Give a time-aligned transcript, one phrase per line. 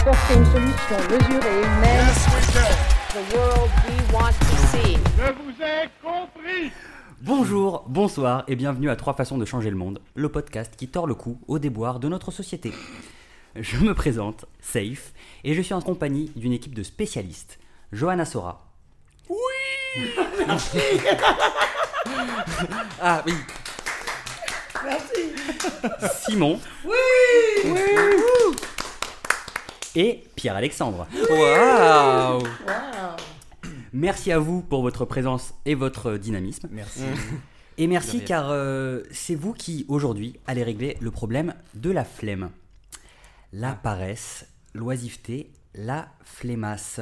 [0.00, 2.06] apporter une solution mesurée, humaine.
[3.10, 4.96] The world we want to see.
[5.18, 6.72] Je vous ai compris
[7.20, 11.06] Bonjour, bonsoir et bienvenue à Trois façons de changer le monde, le podcast qui tord
[11.06, 12.72] le cou au déboire de notre société.
[13.54, 15.12] Je me présente, Safe,
[15.44, 17.58] et je suis en compagnie d'une équipe de spécialistes.
[17.92, 18.66] Johanna Sora.
[19.28, 19.36] Oui
[23.02, 23.34] Ah oui
[24.82, 25.34] Merci
[26.26, 26.58] Simon.
[26.86, 26.94] Oui
[29.96, 31.08] Et Pierre-Alexandre.
[31.30, 32.42] Waouh
[33.92, 36.68] Merci à vous pour votre présence et votre dynamisme.
[36.70, 37.00] Merci.
[37.76, 42.50] Et merci car euh, c'est vous qui aujourd'hui allez régler le problème de la flemme.
[43.52, 47.00] La paresse, l'oisiveté, la flemmasse.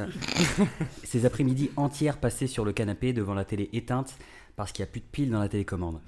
[1.03, 4.15] Ces après-midi entières passées sur le canapé devant la télé éteinte
[4.55, 6.01] parce qu'il n'y a plus de piles dans la télécommande.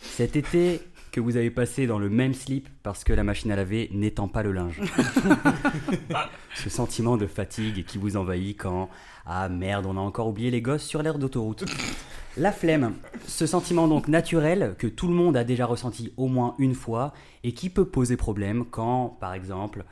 [0.00, 0.80] Cet été
[1.16, 4.28] que vous avez passé dans le même slip parce que la machine à laver n'étend
[4.28, 4.82] pas le linge.
[6.54, 8.90] Ce sentiment de fatigue qui vous envahit quand
[9.24, 11.64] ah merde, on a encore oublié les gosses sur l'aire d'autoroute.
[12.36, 16.54] La flemme, ce sentiment donc naturel que tout le monde a déjà ressenti au moins
[16.58, 19.86] une fois et qui peut poser problème quand, par exemple,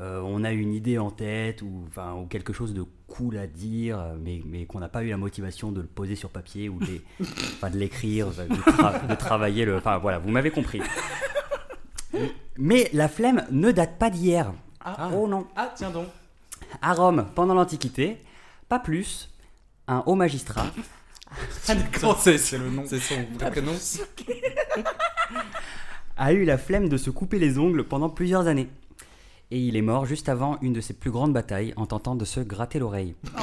[0.00, 3.46] euh, on a une idée en tête ou, enfin, ou quelque chose de cool à
[3.46, 6.68] dire, euh, mais, mais qu'on n'a pas eu la motivation de le poser sur papier
[6.68, 9.76] ou de enfin, de l'écrire, de, tra- de travailler le.
[9.76, 10.80] Enfin voilà, vous m'avez compris.
[12.56, 14.52] Mais la flemme ne date pas d'hier.
[14.84, 15.10] Ah.
[15.14, 15.46] Oh non.
[15.56, 16.06] Ah, tiens donc.
[16.82, 18.18] À Rome, pendant l'Antiquité,
[18.68, 19.28] pas plus,
[19.88, 20.66] un haut magistrat
[22.00, 22.84] Comment c'est C'est le nom.
[22.86, 23.72] C'est son vrai prénom.
[26.16, 28.68] a eu la flemme de se couper les ongles pendant plusieurs années.
[29.52, 32.24] Et il est mort juste avant une de ses plus grandes batailles en tentant de
[32.24, 33.14] se gratter l'oreille.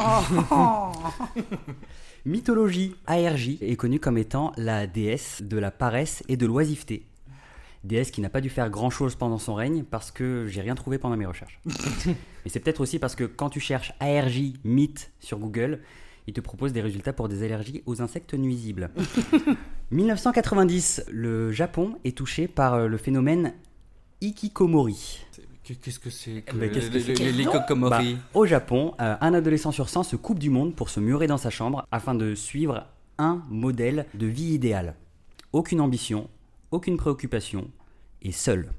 [2.25, 7.05] Mythologie, ARJ est connue comme étant la déesse de la paresse et de l'oisiveté.
[7.83, 10.75] Déesse qui n'a pas dû faire grand chose pendant son règne parce que j'ai rien
[10.75, 11.59] trouvé pendant mes recherches.
[12.05, 15.81] Mais c'est peut-être aussi parce que quand tu cherches ARJ mythe sur Google,
[16.27, 18.91] il te propose des résultats pour des allergies aux insectes nuisibles.
[19.91, 23.53] 1990, le Japon est touché par le phénomène
[24.21, 25.25] Ikikomori.
[25.83, 27.43] Qu'est-ce que c'est que Mais qu'est-ce que les- c'est les- les
[27.89, 28.01] Bah,
[28.33, 31.37] au Japon, euh, un adolescent sur 100 se coupe du monde pour se murer dans
[31.37, 32.85] sa chambre afin de suivre
[33.17, 34.95] un modèle de vie idéal.
[35.51, 36.29] Aucune ambition,
[36.71, 37.69] aucune préoccupation
[38.21, 38.69] et seul.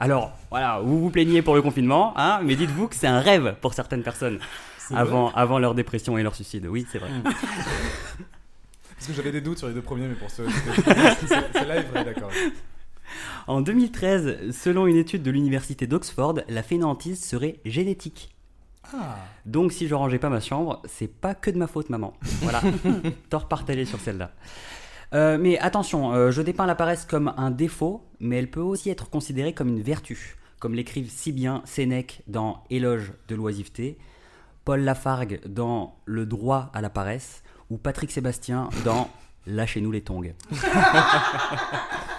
[0.00, 3.56] Alors, voilà, vous vous plaignez pour le confinement, hein, mais dites-vous que c'est un rêve
[3.60, 4.38] pour certaines personnes
[4.94, 6.66] avant, avant leur dépression et leur suicide.
[6.66, 7.10] Oui, c'est vrai.
[7.24, 10.42] Parce que j'avais des doutes sur les deux premiers, mais pour ce.
[11.26, 12.30] c'est- Celle-là est vraie, d'accord.
[13.46, 18.34] En 2013, selon une étude de l'université d'Oxford, la fainéantise serait génétique.
[18.94, 22.14] Ah Donc si je rangeais pas ma chambre, c'est pas que de ma faute, maman.
[22.42, 22.60] Voilà,
[23.30, 24.30] tort partagé sur celle-là.
[25.14, 28.90] Euh, mais attention, euh, je dépeins la paresse comme un défaut, mais elle peut aussi
[28.90, 33.98] être considérée comme une vertu, comme l'écrivent si bien Sénèque dans Éloge de l'oisiveté,
[34.64, 39.08] Paul Lafargue dans Le droit à la paresse, ou Patrick Sébastien dans
[39.46, 40.32] Lâchez-nous les tongs.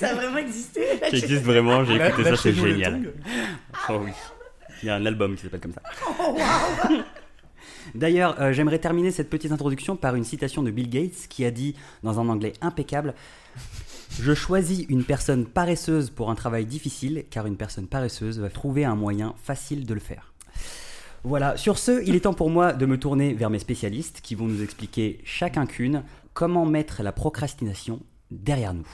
[0.00, 0.80] Ça a vraiment existé
[1.10, 3.02] Qui existe vraiment, j'ai écouté ça, c'est génial.
[3.02, 3.10] tongs.
[3.90, 4.12] Oh oui.
[4.82, 5.82] Il y a un album qui s'appelle comme ça.
[7.94, 11.50] D'ailleurs, euh, j'aimerais terminer cette petite introduction par une citation de Bill Gates qui a
[11.50, 13.14] dit, dans un anglais impeccable,
[14.18, 18.84] Je choisis une personne paresseuse pour un travail difficile, car une personne paresseuse va trouver
[18.84, 20.32] un moyen facile de le faire.
[21.24, 24.34] Voilà, sur ce, il est temps pour moi de me tourner vers mes spécialistes qui
[24.34, 28.00] vont nous expliquer chacun qu'une comment mettre la procrastination
[28.30, 28.88] derrière nous.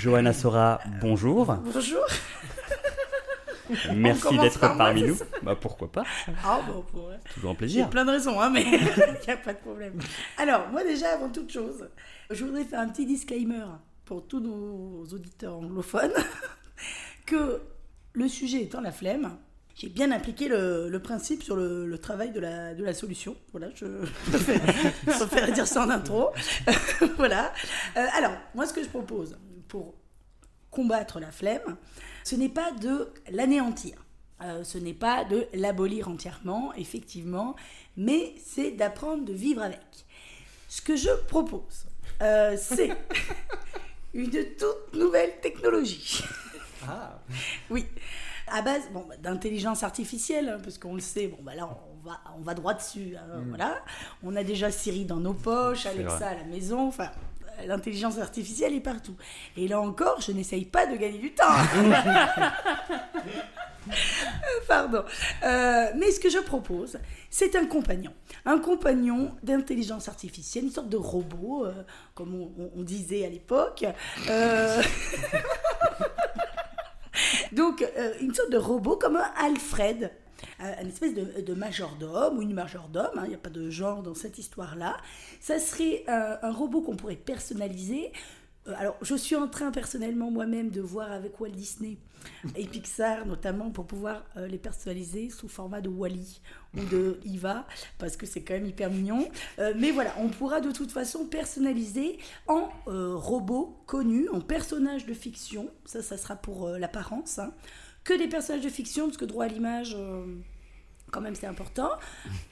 [0.00, 1.44] Johanna Sora, bonjour.
[1.56, 2.00] Bonjour
[3.94, 5.18] Merci d'être par parmi nous.
[5.42, 6.04] Bah pourquoi pas
[6.42, 7.20] Ah bon, pour vrai.
[7.34, 7.90] Toujours un J'ai plaisir.
[7.90, 9.98] plein de raisons, hein, mais il n'y a pas de problème.
[10.38, 11.86] Alors, moi déjà, avant toute chose,
[12.30, 13.66] je voudrais faire un petit disclaimer
[14.06, 16.14] pour tous nos auditeurs anglophones
[17.26, 17.60] que
[18.14, 19.36] le sujet étant la flemme,
[19.74, 23.36] j'ai bien appliqué le, le principe sur le, le travail de la, de la solution.
[23.52, 23.84] Voilà, je
[24.32, 26.30] je préfère dire ça en intro.
[27.18, 27.52] voilà.
[27.98, 29.36] Euh, alors, moi, ce que je propose
[29.68, 29.94] pour
[30.70, 31.76] combattre la flemme,
[32.24, 33.94] ce n'est pas de l'anéantir.
[34.42, 37.56] Euh, ce n'est pas de l'abolir entièrement, effectivement,
[37.96, 39.80] mais c'est d'apprendre de vivre avec.
[40.68, 41.86] Ce que je propose,
[42.22, 42.90] euh, c'est
[44.14, 46.22] une toute nouvelle technologie.
[47.70, 47.86] Oui,
[48.46, 52.08] à base bon, bah, d'intelligence artificielle, hein, parce qu'on le sait, bon, bah, là on
[52.08, 53.16] va, on va droit dessus.
[53.16, 53.84] hein, Voilà.
[54.22, 57.10] On a déjà Siri dans nos poches, Alexa à la maison, enfin,
[57.66, 59.14] l'intelligence artificielle est partout.
[59.56, 61.44] Et là encore, je n'essaye pas de gagner du temps.
[64.68, 65.04] Pardon.
[65.42, 66.98] Euh, mais ce que je propose,
[67.30, 68.12] c'est un compagnon.
[68.44, 71.72] Un compagnon d'intelligence artificielle, une sorte de robot, euh,
[72.14, 73.84] comme on, disait à l'époque.
[74.28, 74.82] Euh,
[77.52, 77.86] Donc,
[78.20, 80.10] une sorte de robot comme un Alfred.
[80.60, 84.02] Euh, Une espèce de, majordome ou une majordome, hein, il n'y a pas de genre
[84.02, 84.96] dans cette histoire-là.
[85.40, 88.12] Ça serait un, un robot qu'on pourrait personnaliser.
[88.68, 91.96] Euh, alors, je suis en train personnellement moi-même de voir avec Walt Disney
[92.54, 96.42] et Pixar notamment pour pouvoir euh, les personnaliser sous format de Wally
[96.76, 97.66] ou de Iva
[97.96, 99.28] parce que c'est quand même hyper mignon.
[99.76, 105.70] Mais voilà, on pourra de toute façon personnaliser en robot connu, en personnage de fiction.
[105.86, 107.38] Ça, ça sera pour l'apparence.
[107.38, 107.52] hein.
[108.04, 109.94] Que des personnages de fiction parce que droit à l'image.
[109.96, 110.24] euh,
[111.12, 111.90] quand même c'est important.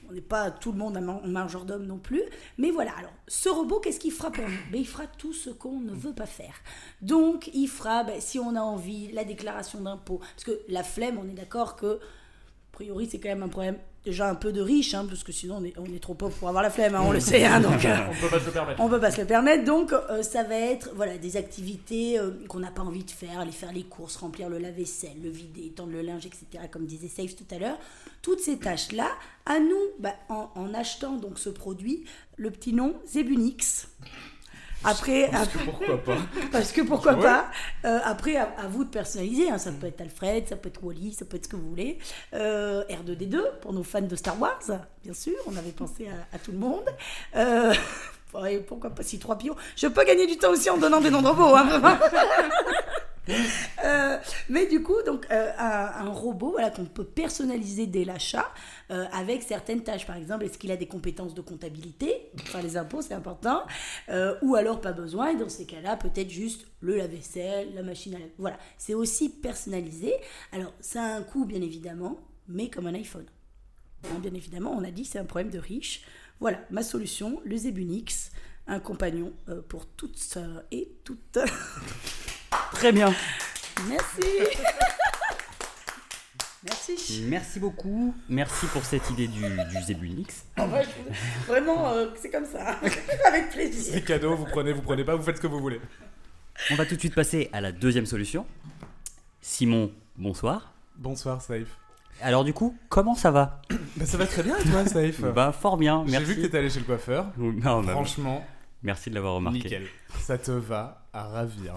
[0.09, 2.21] On n'est pas tout le monde un man- majordome non plus.
[2.57, 4.57] Mais voilà, alors ce robot, qu'est-ce qu'il fera pour nous?
[4.71, 6.55] Ben, Il fera tout ce qu'on ne veut pas faire.
[7.01, 10.17] Donc il fera, ben, si on a envie, la déclaration d'impôt.
[10.19, 13.77] Parce que la flemme, on est d'accord que, a priori, c'est quand même un problème
[14.05, 16.35] déjà un peu de riche, hein, parce que sinon on est, on est trop pauvre
[16.37, 17.45] pour avoir la flemme, hein, on le sait.
[17.45, 18.81] hein, donc, euh, On peut pas se le permettre.
[18.81, 22.31] on peut pas se le permettre, donc euh, ça va être voilà des activités euh,
[22.47, 25.69] qu'on n'a pas envie de faire, aller faire les courses, remplir le lave-vaisselle, le vider,
[25.75, 26.63] tendre le linge, etc.
[26.71, 27.77] Comme disait Safe tout à l'heure,
[28.21, 29.09] toutes ces tâches là,
[29.45, 32.03] à nous, bah, en, en achetant donc ce produit,
[32.37, 33.87] le petit nom Zebunix.
[34.83, 36.17] Après, après- Pourquoi pas
[36.51, 37.21] parce que pourquoi Ouais.
[37.23, 37.45] pas
[37.85, 39.49] Euh, Après, à, à vous de personnaliser.
[39.49, 39.57] hein.
[39.57, 41.97] Ça peut être Alfred, ça peut être Wally, ça peut être ce que vous voulez.
[42.33, 44.59] Euh, R2D2 pour nos fans de Star Wars,
[45.03, 45.33] bien sûr.
[45.47, 46.85] On avait pensé à, à tout le monde.
[47.35, 47.73] Euh,
[48.67, 51.21] pourquoi pas si trois pions Je peux gagner du temps aussi en donnant des noms
[51.21, 51.55] de robots.
[51.55, 51.67] hein.
[53.85, 54.17] Euh,
[54.49, 58.45] mais du coup, donc euh, un, robot, voilà, qu'on peut personnaliser dès l'achat
[58.91, 60.05] euh, avec certaines tâches.
[60.05, 62.29] Par exemple, est-ce qu'il a des compétences de comptabilité?
[62.41, 63.63] Enfin, les impôts, c'est important.
[64.41, 65.29] Ou alors pas besoin.
[65.29, 68.33] Et dans ces cas-là, peut-être juste le lave-vaisselle, la machine à laver.
[68.37, 70.13] Voilà, c'est aussi personnalisé.
[70.51, 73.25] Alors, ça a un coût, bien évidemment, mais comme un iPhone.
[74.05, 76.03] Hein, bien évidemment, on a dit c'est un problème de riche.
[76.41, 78.31] Voilà, ma solution, le Zebunix,
[78.67, 79.33] un compagnon
[79.69, 80.37] pour toutes
[80.71, 81.39] et toutes.
[82.73, 83.13] Très bien.
[83.87, 84.21] Merci.
[86.63, 87.23] Merci.
[87.29, 88.13] Merci beaucoup.
[88.27, 90.43] Merci pour cette idée du, du Zebunix.
[90.57, 92.77] En vrai, je- vraiment, euh, c'est comme ça.
[93.27, 93.93] Avec plaisir.
[93.93, 95.79] C'est cadeau, vous prenez, vous prenez pas, vous faites ce que vous voulez.
[96.71, 98.45] On va tout de suite passer à la deuxième solution.
[99.41, 100.73] Simon, bonsoir.
[100.97, 101.77] Bonsoir, Safe.
[102.21, 103.61] Alors du coup, comment ça va
[103.95, 106.25] Bah, ça va très bien et toi, Safe Bah fort bien, J'ai merci.
[106.27, 107.27] vu que t'étais allé chez le coiffeur.
[107.37, 108.45] Non, bah, Franchement,
[108.83, 109.59] merci de l'avoir remarqué.
[109.59, 109.87] nickel.
[110.19, 111.75] Ça te va à ravir.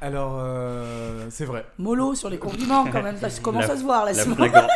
[0.00, 1.64] Alors, euh, c'est vrai.
[1.78, 4.12] Mollo sur les compliments quand même, ça commence à se voir là.
[4.12, 4.34] La Simon.
[4.36, 4.68] flagor-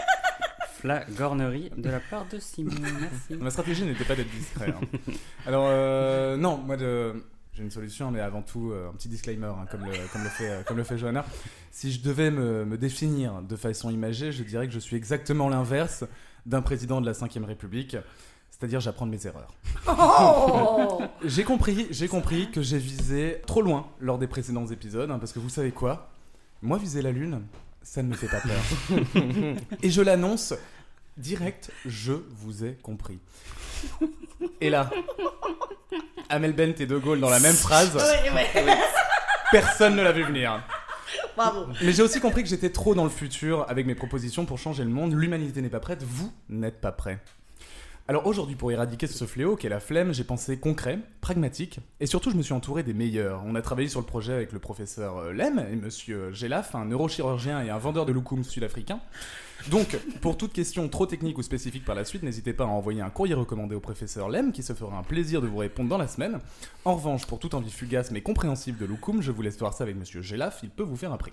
[0.79, 2.71] flagornerie de la part de Simon.
[3.01, 3.35] Merci.
[3.43, 4.71] Ma stratégie n'était pas d'être discret.
[4.71, 4.87] hein.
[5.47, 7.25] Alors, euh, non, moi, de-
[7.55, 10.29] j'ai une solution, mais avant tout, euh, un petit disclaimer, hein, comme, le, comme, le
[10.29, 11.25] fait, euh, comme le fait Johanna.
[11.71, 15.49] Si je devais me, me définir de façon imagée, je dirais que je suis exactement
[15.49, 16.05] l'inverse
[16.45, 17.97] d'un président de la 5ème République.
[18.59, 19.53] C'est-à-dire, j'apprends de mes erreurs.
[19.87, 25.19] Oh J'ai compris, j'ai compris que j'ai visé trop loin lors des précédents épisodes, hein,
[25.19, 26.09] parce que vous savez quoi?
[26.63, 27.43] Moi, viser la Lune,
[27.83, 29.13] ça ne me fait pas peur.
[29.83, 30.55] Et je l'annonce
[31.19, 33.19] direct, je vous ai compris.
[34.63, 34.89] Et là,
[36.31, 38.79] Amel Bent et De Gaulle dans la même phrase, Ouais, ouais.
[39.51, 40.63] personne ne l'a vu venir.
[41.37, 41.67] Bravo.
[41.83, 44.83] Mais j'ai aussi compris que j'étais trop dans le futur avec mes propositions pour changer
[44.83, 45.13] le monde.
[45.13, 47.19] L'humanité n'est pas prête, vous n'êtes pas prêts.
[48.09, 52.31] Alors aujourd'hui, pour éradiquer ce fléau qu'est la flemme, j'ai pensé concret, pragmatique, et surtout
[52.31, 53.43] je me suis entouré des meilleurs.
[53.45, 56.85] On a travaillé sur le projet avec le professeur euh, Lem et monsieur Gelaf, un
[56.85, 59.01] neurochirurgien et un vendeur de loukoum sud-africain.
[59.71, 63.01] Donc, pour toute question trop technique ou spécifique par la suite, n'hésitez pas à envoyer
[63.01, 65.99] un courrier recommandé au professeur Lem qui se fera un plaisir de vous répondre dans
[65.99, 66.39] la semaine.
[66.85, 69.85] En revanche, pour toute envie fugace mais compréhensible de loukoum, je vous laisse voir ça
[69.85, 71.33] avec monsieur Gelaf, il peut vous faire un prix.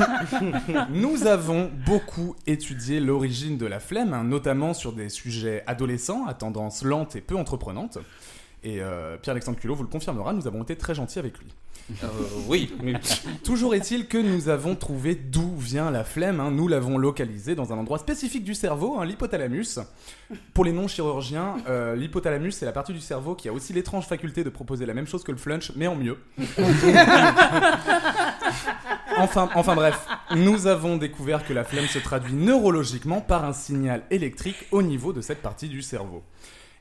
[0.90, 6.34] Nous avons beaucoup étudié l'origine de la flemme, hein, notamment sur des sujets adolescents à
[6.34, 7.98] tendance lente et peu entreprenante.
[8.64, 11.48] Et euh, Pierre-Alexandre Culot vous le confirmera, nous avons été très gentils avec lui.
[12.02, 12.06] Euh,
[12.48, 12.94] oui, mais
[13.44, 16.40] Toujours est-il que nous avons trouvé d'où vient la flemme.
[16.40, 16.50] hein.
[16.50, 19.80] Nous l'avons localisée dans un endroit spécifique du cerveau, hein, l'hypothalamus.
[20.54, 24.44] Pour les non-chirurgiens, euh, l'hypothalamus, c'est la partie du cerveau qui a aussi l'étrange faculté
[24.44, 26.16] de proposer la même chose que le flunch, mais en mieux.
[29.18, 34.02] enfin, enfin bref, nous avons découvert que la flemme se traduit neurologiquement par un signal
[34.10, 36.22] électrique au niveau de cette partie du cerveau.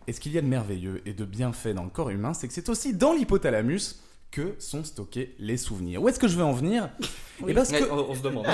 [0.07, 2.33] Et ce qu'il y a de merveilleux et de bien fait dans le corps humain,
[2.33, 4.01] c'est que c'est aussi dans l'hypothalamus
[4.33, 6.01] que sont stockés les souvenirs.
[6.01, 6.89] Où est-ce que je veux en venir?
[7.47, 8.47] Eh ben, ce que- on, on se demande.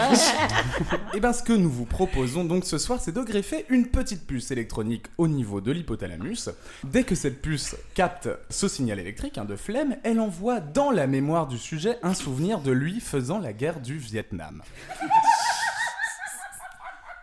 [1.14, 4.28] eh ben, ce que nous vous proposons donc ce soir, c'est de greffer une petite
[4.28, 6.50] puce électronique au niveau de l'hypothalamus.
[6.84, 11.08] Dès que cette puce capte ce signal électrique hein, de flemme, elle envoie dans la
[11.08, 14.62] mémoire du sujet un souvenir de lui faisant la guerre du Vietnam.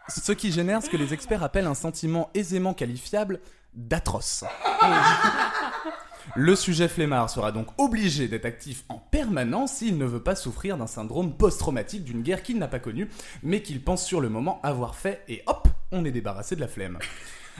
[0.08, 3.40] Ce qui génère ce que les experts appellent un sentiment aisément qualifiable
[3.74, 4.44] d'atroce.
[6.34, 10.76] Le sujet flemmard sera donc obligé d'être actif en permanence s'il ne veut pas souffrir
[10.76, 13.08] d'un syndrome post-traumatique d'une guerre qu'il n'a pas connue,
[13.42, 16.68] mais qu'il pense sur le moment avoir fait, et hop, on est débarrassé de la
[16.68, 16.98] flemme.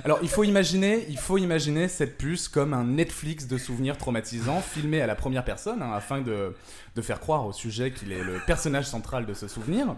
[0.05, 4.61] Alors il faut imaginer, il faut imaginer cette puce comme un Netflix de souvenirs traumatisants
[4.61, 6.55] filmé à la première personne hein, afin de,
[6.95, 9.97] de faire croire au sujet qu'il est le personnage central de ce souvenir.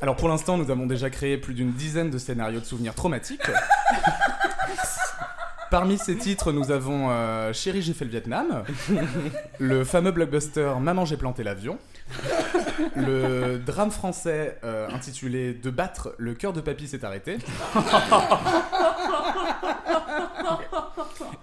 [0.00, 3.50] Alors pour l'instant, nous avons déjà créé plus d'une dizaine de scénarios de souvenirs traumatiques.
[5.70, 8.64] Parmi ces titres, nous avons euh, Chérie, j'ai fait le Vietnam,
[9.58, 11.78] le fameux blockbuster Maman, j'ai planté l'avion,
[12.96, 17.36] le drame français euh, intitulé De battre, le cœur de papy s'est arrêté,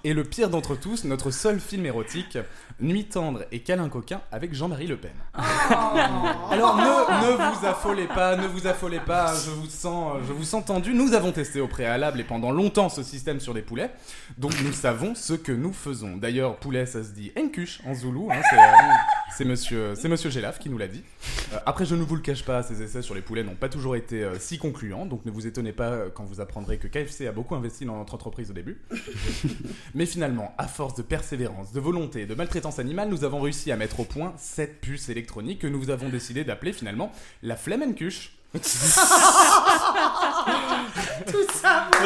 [0.06, 2.38] et le pire d'entre tous, notre seul film érotique,
[2.82, 5.14] Nuit tendre et câlin coquin avec Jean-Marie Le Pen.
[5.34, 10.44] Alors ne, ne vous affolez pas, ne vous affolez pas, je vous sens, je vous
[10.44, 10.94] sens tendu.
[10.94, 13.92] Nous avons testé au préalable et pendant longtemps ce système sur des poulets,
[14.38, 16.18] donc nous savons ce que nous faisons.
[16.18, 18.62] D'ailleurs, poulet ça se dit enkush en zoulou, hein, c'est, euh,
[19.38, 21.04] c'est monsieur, c'est monsieur Gelaf qui nous l'a dit.
[21.54, 23.70] Euh, après, je ne vous le cache pas, ces essais sur les poulets n'ont pas
[23.70, 27.26] toujours été euh, si concluants, donc ne vous étonnez pas quand vous apprendrez que KFC
[27.26, 28.82] a beaucoup investi dans notre entreprise au début.
[29.96, 33.72] Mais finalement, à force de persévérance, de volonté et de maltraitance animale, nous avons réussi
[33.72, 38.34] à mettre au point cette puce électronique que nous avons décidé d'appeler finalement la Flemmenkuche.
[38.54, 38.60] Tout
[41.54, 41.90] ça,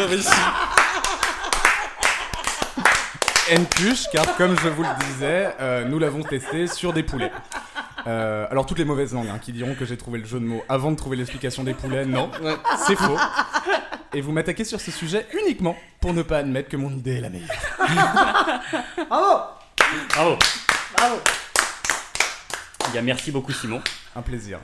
[3.52, 7.32] Nkuche, car comme je vous le disais, euh, nous l'avons testé sur des poulets.
[8.06, 10.46] Euh, alors toutes les mauvaises langues hein, qui diront que j'ai trouvé le jeu de
[10.46, 12.30] mots avant de trouver l'explication des poulets, non,
[12.86, 13.18] c'est faux.
[14.14, 17.22] Et vous m'attaquez sur ce sujet uniquement pour ne pas admettre que mon idée est
[17.22, 17.50] la meilleure.
[19.10, 19.44] bravo
[20.10, 20.38] Bravo.
[20.98, 21.16] Bravo
[22.88, 23.82] Eh Bien, merci beaucoup Simon.
[24.16, 24.60] Un plaisir.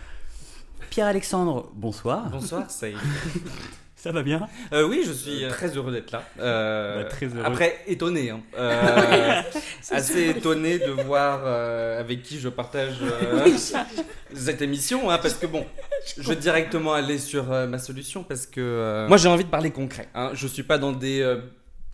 [0.90, 2.30] Pierre-Alexandre, bonsoir.
[2.30, 2.98] Bonsoir, Saïd.
[4.06, 6.22] Ça va bien Euh, oui, je suis euh, très heureux d'être là.
[6.40, 7.44] Euh, Bah, très heureux.
[7.44, 8.30] Après, étonné.
[8.30, 8.40] hein.
[8.56, 9.42] Euh,
[9.92, 13.48] assez étonné de voir euh, avec qui je partage euh,
[14.36, 15.10] cette émission.
[15.10, 15.66] hein, parce que bon,
[16.20, 18.24] je vais directement aller sur euh, ma solution.
[18.24, 20.08] Parce que euh, moi, j'ai envie de parler concret.
[20.14, 20.30] Hein.
[20.36, 21.22] Je suis pas dans des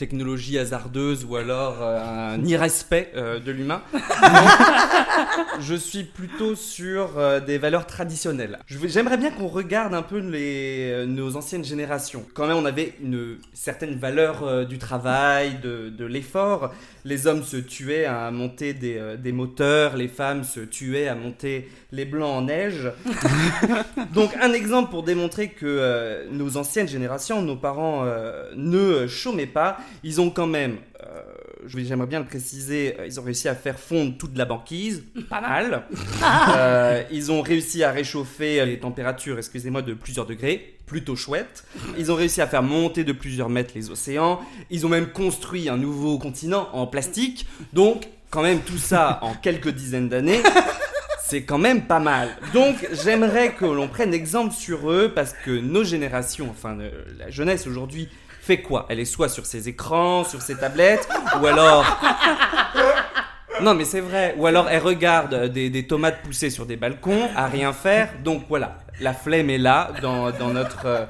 [0.02, 3.84] technologies hasardeuses ou alors euh, un irrespect euh, de l'humain.
[5.60, 8.58] Je suis plutôt sur euh, des valeurs traditionnelles.
[8.68, 12.26] J'aimerais bien qu'on regarde un peu les, nos anciennes générations.
[12.34, 16.74] Quand même, on avait une certaine valeur du travail, de, de l'effort.
[17.06, 21.70] Les hommes se tuaient à monter des, des moteurs, les femmes se tuaient à monter
[21.92, 22.92] les blancs en neige.
[24.14, 29.46] Donc un exemple pour démontrer que euh, nos anciennes générations, nos parents euh, ne chômaient
[29.46, 31.22] pas, ils ont quand même, euh,
[31.66, 35.42] j'aimerais bien le préciser, euh, ils ont réussi à faire fondre toute la banquise, pas
[35.42, 35.84] mal.
[37.12, 41.64] Ils ont réussi à réchauffer les températures, excusez-moi, de plusieurs degrés, plutôt chouette.
[41.98, 44.40] Ils ont réussi à faire monter de plusieurs mètres les océans.
[44.70, 47.48] Ils ont même construit un nouveau continent en plastique.
[47.74, 50.42] Donc quand même tout ça en quelques dizaines d'années.
[51.32, 52.28] C'est quand même pas mal.
[52.54, 57.30] Donc j'aimerais que l'on prenne exemple sur eux parce que nos générations, enfin euh, la
[57.30, 58.10] jeunesse aujourd'hui,
[58.42, 58.86] fait quoi?
[58.90, 61.08] Elle est soit sur ses écrans, sur ses tablettes,
[61.42, 61.86] ou alors...
[63.62, 64.36] Non mais c'est vrai.
[64.38, 68.12] Ou alors elle regarde des, des tomates pousser sur des balcons à rien faire.
[68.26, 71.06] Donc voilà, la flemme est là dans, notre, euh,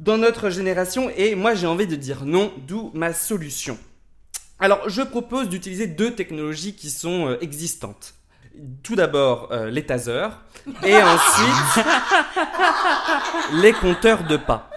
[0.00, 3.76] dans notre génération et moi j'ai envie de dire non, d'où ma solution.
[4.58, 8.14] Alors je propose d'utiliser deux technologies qui sont euh, existantes.
[8.82, 10.30] Tout d'abord euh, les tasers
[10.84, 11.86] et ensuite
[13.62, 14.70] les compteurs de pas.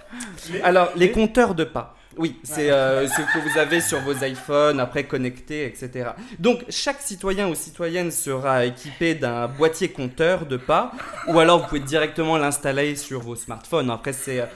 [0.62, 1.94] Alors les compteurs de pas.
[2.18, 6.10] Oui, c'est euh, ce que vous avez sur vos iPhones, après connectés, etc.
[6.40, 10.90] Donc, chaque citoyen ou citoyenne sera équipé d'un boîtier compteur de pas,
[11.28, 13.88] ou alors vous pouvez directement l'installer sur vos smartphones.
[13.88, 14.48] Après, c'est...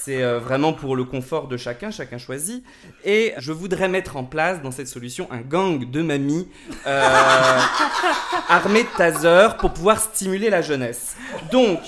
[0.00, 2.64] C'est euh, vraiment pour le confort de chacun, chacun choisit.
[3.04, 6.48] Et je voudrais mettre en place dans cette solution un gang de mamies
[6.86, 7.58] euh,
[8.48, 11.16] armés de tasers pour pouvoir stimuler la jeunesse.
[11.50, 11.80] Donc,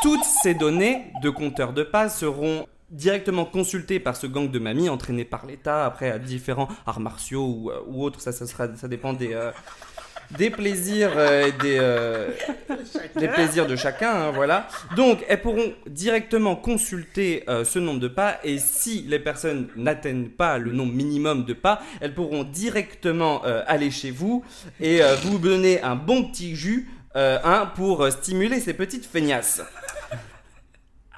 [0.00, 4.88] toutes ces données de compteurs de pas seront directement consultées par ce gang de mamies
[4.88, 8.88] entraîné par l'État, après à différents arts martiaux ou, euh, autres, ça, ça, sera, ça
[8.88, 9.52] dépend des, euh,
[10.36, 12.28] des plaisirs euh, des, euh,
[13.16, 14.68] des plaisirs de chacun, hein, voilà.
[14.96, 20.28] Donc, elles pourront directement consulter euh, ce nombre de pas et si les personnes n'atteignent
[20.28, 24.44] pas le nombre minimum de pas, elles pourront directement euh, aller chez vous
[24.80, 29.62] et euh, vous donner un bon petit jus hein, pour stimuler ces petites feignasses.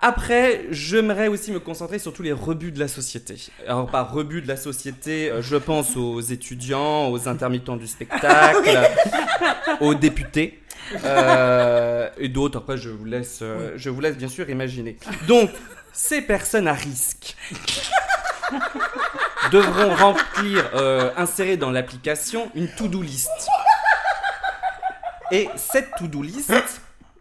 [0.04, 3.37] Après, j'aimerais aussi me concentrer sur tous les rebuts de la société.
[3.68, 8.80] Alors, par rebut de la société, euh, je pense aux étudiants, aux intermittents du spectacle,
[9.80, 10.61] aux députés.
[11.04, 14.97] euh, et d'autres, après, je vous laisse, euh, je vous laisse bien sûr imaginer.
[15.28, 15.50] Donc,
[15.92, 17.37] ces personnes à risque
[19.52, 23.30] devront remplir, euh, insérer dans l'application une to-do list.
[25.30, 26.52] Et cette to-do list,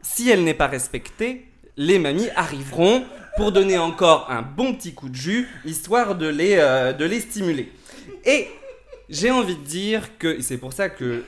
[0.02, 1.51] si elle n'est pas respectée,
[1.82, 3.04] les mamies arriveront
[3.38, 7.20] pour donner encore un bon petit coup de jus, histoire de les, euh, de les
[7.20, 7.72] stimuler.
[8.24, 8.48] Et
[9.10, 11.24] j'ai envie de dire que, et c'est pour ça que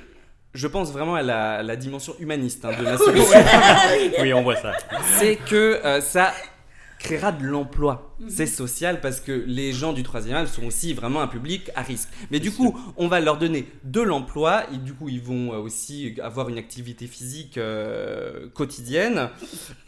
[0.54, 3.40] je pense vraiment à la, la dimension humaniste hein, de ma solution,
[4.22, 4.74] Oui, on voit ça.
[5.18, 6.34] c'est que euh, ça
[7.00, 8.16] créera de l'emploi.
[8.30, 11.82] C'est social parce que les gens du troisième âge sont aussi vraiment un public à
[11.82, 12.08] risque.
[12.32, 15.58] Mais du coup, on va leur donner de l'emploi et du coup, ils vont euh,
[15.58, 19.30] aussi avoir une activité physique euh, quotidienne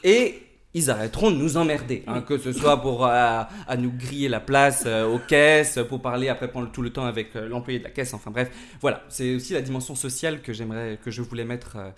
[0.04, 0.42] et
[0.78, 4.42] ils arrêteront de nous emmerder, hein, que ce soit pour euh, à nous griller la
[4.42, 7.92] place euh, aux caisses, pour parler après tout le temps avec euh, l'employé de la
[7.92, 8.14] caisse.
[8.14, 8.52] Enfin bref,
[8.82, 11.90] voilà, c'est aussi la dimension sociale que j'aimerais, que je voulais mettre euh,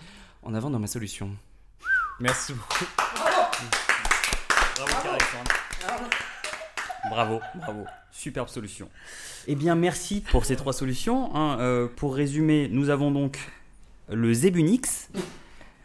[0.43, 1.31] en avant dans ma solution.
[2.19, 2.85] Merci beaucoup.
[4.75, 5.51] Bravo, Alexandre.
[7.09, 7.85] Bravo, bravo.
[8.11, 8.89] Superbe solution.
[9.47, 11.35] Eh bien, merci pour ces trois solutions.
[11.35, 11.57] hein.
[11.59, 13.39] Euh, pour résumer, nous avons donc
[14.09, 15.09] le Zebunix,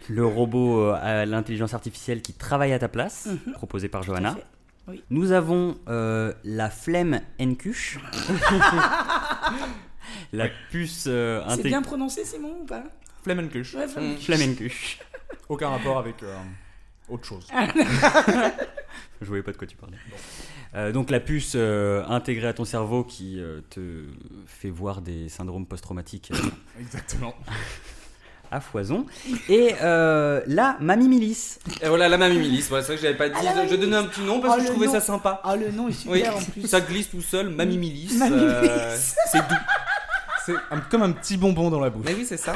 [0.08, 4.36] le robot euh, à l'intelligence artificielle qui travaille à ta place, proposé par Johanna.
[4.88, 5.02] Oui.
[5.10, 7.98] Nous avons euh, la flemme NQH.
[10.32, 11.68] la puce euh, C'est intégrée.
[11.70, 12.84] bien prononcé, Simon, ou pas?
[13.22, 13.74] Flemmenkush.
[13.74, 14.16] Ouais, vraiment.
[14.16, 14.98] Flemme NQH.
[15.48, 16.36] Aucun rapport avec euh,
[17.08, 17.46] autre chose.
[19.20, 19.96] Je voyais pas de quoi tu parlais.
[20.74, 24.04] Euh, donc la puce euh, intégrée à ton cerveau qui euh, te
[24.46, 27.34] fait voir des syndromes post-traumatiques euh, Exactement.
[28.52, 29.06] À foison.
[29.48, 31.58] Et euh, la Mamie Milice.
[31.80, 33.96] Et voilà la mamie milice, voilà, c'est vrai que j'avais pas dit, Ah, je donnais
[33.96, 34.92] un petit nom parce Oh, que je trouvais nom.
[34.92, 35.40] ça sympa.
[35.44, 36.68] Ah, le nom est super Oui, en plus.
[36.68, 38.18] ça glisse tout seul, mamie milice.
[38.18, 39.16] Mamie euh, Milice.
[39.30, 39.54] c'est doux.
[40.44, 40.54] C'est
[40.90, 42.04] comme un petit bonbon dans la bouche.
[42.04, 42.54] Mais oui, c'est ça.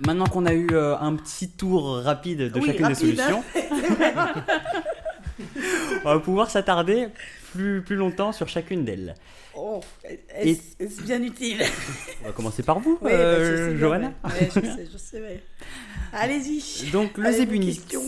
[0.00, 3.26] Maintenant qu'on a eu euh, un petit tour rapide de Oui, chacune rapide, des hein.
[3.26, 3.44] solutions,
[6.04, 7.08] on va pouvoir s'attarder
[7.52, 9.14] plus, plus longtemps sur chacune d'elles.
[9.56, 9.80] Oh,
[10.34, 11.62] est-ce bien utile?
[12.22, 14.12] On va commencer par vous, Oui, euh, bah, je sais bien, Johanna.
[14.24, 14.48] ouais.
[14.54, 15.42] Je sais, je sais, ouais.
[16.12, 16.90] Allez-y.
[16.90, 18.02] Donc le Allez, questions.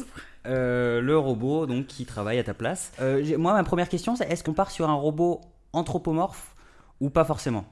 [0.46, 2.92] euh, le robot donc qui travaille à ta place.
[3.00, 5.40] Euh, moi, ma première question, c'est est-ce qu'on part sur un robot
[5.72, 6.54] anthropomorphe
[7.00, 7.64] ou pas forcément?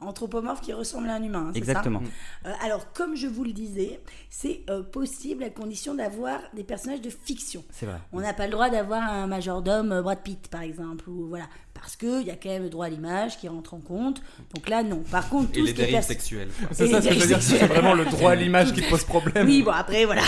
[0.00, 2.02] Anthropomorphe qui ressemble à un humain, hein, ça Exactement.
[2.44, 7.00] Euh, alors, comme je vous le disais, c'est euh, possible à condition d'avoir des personnages
[7.00, 7.64] de fiction.
[7.70, 7.96] C'est vrai.
[8.12, 11.46] On n'a pas le droit d'avoir un majordome euh, Brad Pitt, par exemple, ou voilà,
[11.72, 14.20] parce que il y a quand même le droit à l'image qui rentre en compte.
[14.54, 15.02] Donc là, non.
[15.10, 16.50] Par contre, Et tout les ce qui est dérives pers- sexuelles.
[16.72, 18.74] C'est Et ça ce que les je veux dire, c'est vraiment le droit à l'image
[18.74, 19.46] qui te pose problème.
[19.46, 20.22] Oui, bon après voilà.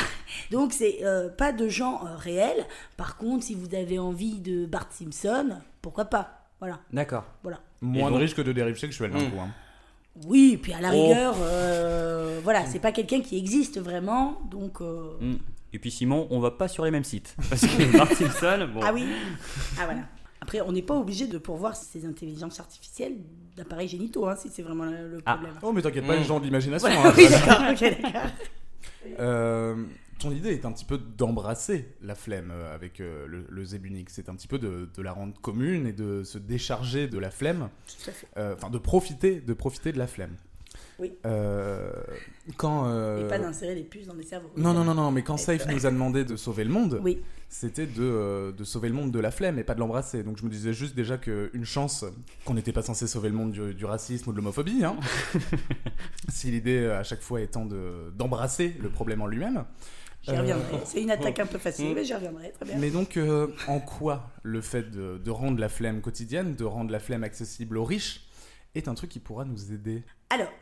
[0.51, 2.67] Donc c'est euh, pas de gens euh, réels.
[2.97, 6.47] Par contre, si vous avez envie de Bart Simpson, pourquoi pas?
[6.61, 7.25] Voilà, D'accord.
[7.43, 7.61] voilà.
[7.81, 9.31] Moins de donc- risque de dérive sexuelle d'un Mm.
[9.31, 9.41] coup.
[9.41, 9.49] hein.
[10.27, 11.09] Oui, puis à la Oh.
[11.09, 14.81] rigueur, euh, voilà, c'est pas quelqu'un qui existe vraiment, donc.
[14.81, 15.37] euh, Mm.
[15.75, 17.37] Et puis Simon, on va pas sur les mêmes sites.
[17.51, 18.81] Parce que Bart Simpson, bon.
[18.83, 19.05] Ah oui
[19.79, 20.01] Ah voilà.
[20.41, 23.17] Après, on n'est pas obligé de pourvoir ces intelligences artificielles
[23.57, 25.35] d'appareils génitaux, hein, si c'est vraiment le, Ah.
[25.35, 25.55] problème.
[25.63, 26.19] Oh, mais t'inquiète pas, Mm.
[26.21, 26.89] les gens de l'imagination.
[26.89, 27.15] Voilà, hein.
[27.19, 28.31] oui, d'accord, ok, d'accord.
[29.21, 29.77] Euh,
[30.19, 34.13] ton idée est un petit peu d'embrasser la flemme euh, avec euh, le, le Zebunix.
[34.13, 37.31] C'est un petit peu de, de la rendre commune et de se décharger de la
[37.31, 37.69] flemme.
[38.37, 40.37] Euh, Enfin, de profiter, de profiter de la flemme.
[40.99, 41.13] Oui.
[41.27, 41.93] Euh,
[42.57, 42.87] quand.
[42.89, 44.51] euh, Et pas d'insérer des puces dans les cerveaux.
[44.57, 47.21] Non, non, non, non, mais quand Safe nous a demandé de sauver le monde, Oui,
[47.49, 50.25] c'était de, de sauver le monde de la flemme et pas de l'embrasser.
[50.25, 52.05] Donc je me disais juste déjà qu'une chance
[52.45, 54.85] qu'on n'était pas censé sauver le monde du, du racisme ou de l'homophobie.
[54.85, 54.97] Hein.
[56.29, 59.65] si l'idée à chaque fois étant de- d'embrasser le problème en lui-même.
[60.29, 60.79] J'y Euh, reviendrai.
[60.85, 62.77] C'est une attaque un peu facile, mais j'y reviendrai, très bien.
[62.79, 66.91] Mais donc, euh, en quoi le fait de, de rendre la flemme quotidienne, de rendre
[66.93, 68.23] la flemme accessible aux riches,
[68.75, 70.05] est un truc qui pourra nous aider?
[70.31, 70.53] Alors,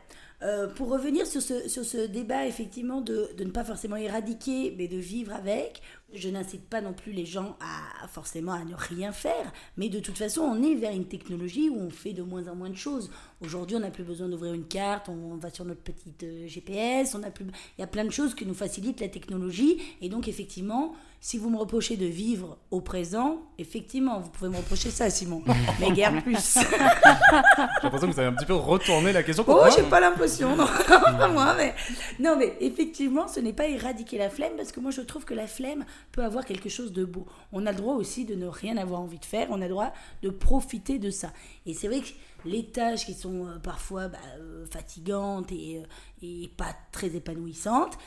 [0.43, 4.73] euh, pour revenir sur ce, sur ce débat, effectivement, de, de ne pas forcément éradiquer,
[4.77, 5.81] mais de vivre avec,
[6.13, 9.99] je n'incite pas non plus les gens à forcément à ne rien faire, mais de
[9.99, 12.75] toute façon, on est vers une technologie où on fait de moins en moins de
[12.75, 13.09] choses.
[13.41, 17.15] Aujourd'hui, on n'a plus besoin d'ouvrir une carte, on va sur notre petite euh, GPS,
[17.15, 17.45] on plus,
[17.77, 21.37] il y a plein de choses que nous facilite la technologie, et donc effectivement, si
[21.37, 25.43] vous me reprochez de vivre au présent, effectivement, vous pouvez me reprocher ça, Simon,
[25.79, 26.55] mais guère plus.
[26.55, 29.43] J'ai l'impression que vous avez un petit peu retourné la question.
[29.47, 31.73] Oh, j'ai pas l'impression, non, pas moi, mais
[32.19, 35.33] non, mais effectivement, ce n'est pas éradiquer la flemme parce que moi je trouve que
[35.33, 37.25] la flemme peut avoir quelque chose de beau.
[37.51, 39.69] On a le droit aussi de ne rien avoir envie de faire, on a le
[39.69, 41.31] droit de profiter de ça.
[41.65, 42.09] Et c'est vrai que
[42.45, 47.97] les tâches qui sont euh, parfois bah, euh, fatigantes et, euh, et pas très épanouissantes,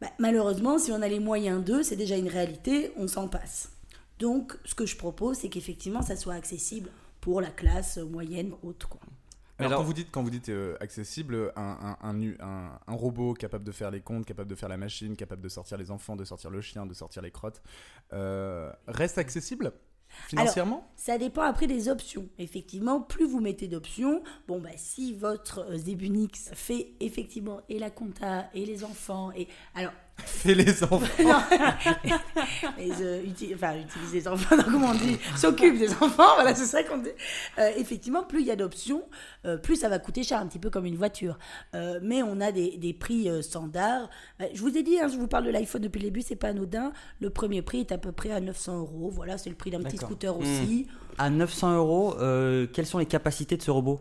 [0.00, 3.70] bah, malheureusement, si on a les moyens d'eux, c'est déjà une réalité, on s'en passe.
[4.18, 8.84] Donc, ce que je propose, c'est qu'effectivement, ça soit accessible pour la classe moyenne haute.
[8.86, 9.00] Quoi.
[9.58, 12.78] Alors, Alors- quand vous dites, quand vous dites euh, accessible, un, un, un, nu- un-
[12.86, 15.78] un robot capable de faire les comptes, capable de faire la machine, capable de sortir
[15.78, 17.62] les enfants, de sortir le chien, de sortir les crottes,
[18.12, 19.72] euh, reste accessible?
[20.28, 22.28] Financièrement Ça dépend après des options.
[22.38, 27.90] Effectivement, plus vous mettez d'options, bon bah si votre euh, Zebunix fait effectivement et la
[27.90, 29.92] compta et les enfants et alors
[30.24, 31.00] Fait les enfants.
[31.22, 31.36] non,
[32.78, 36.54] mais, euh, uti- enfin utilise les enfants, non, comment on dit, s'occupe des enfants, voilà
[36.54, 37.10] c'est ça qu'on dit.
[37.58, 39.02] Euh, effectivement, plus il y a d'options,
[39.44, 41.38] euh, plus ça va coûter cher, un petit peu comme une voiture.
[41.74, 44.08] Euh, mais on a des, des prix euh, standards.
[44.40, 46.36] Euh, je vous ai dit, hein, je vous parle de l'iPhone depuis le début, c'est
[46.36, 46.92] pas anodin.
[47.20, 49.10] Le premier prix est à peu près à 900 euros.
[49.10, 50.86] Voilà, c'est le prix d'un petit scooter aussi.
[51.18, 54.00] À 900 euros, euh, quelles sont les capacités de ce robot?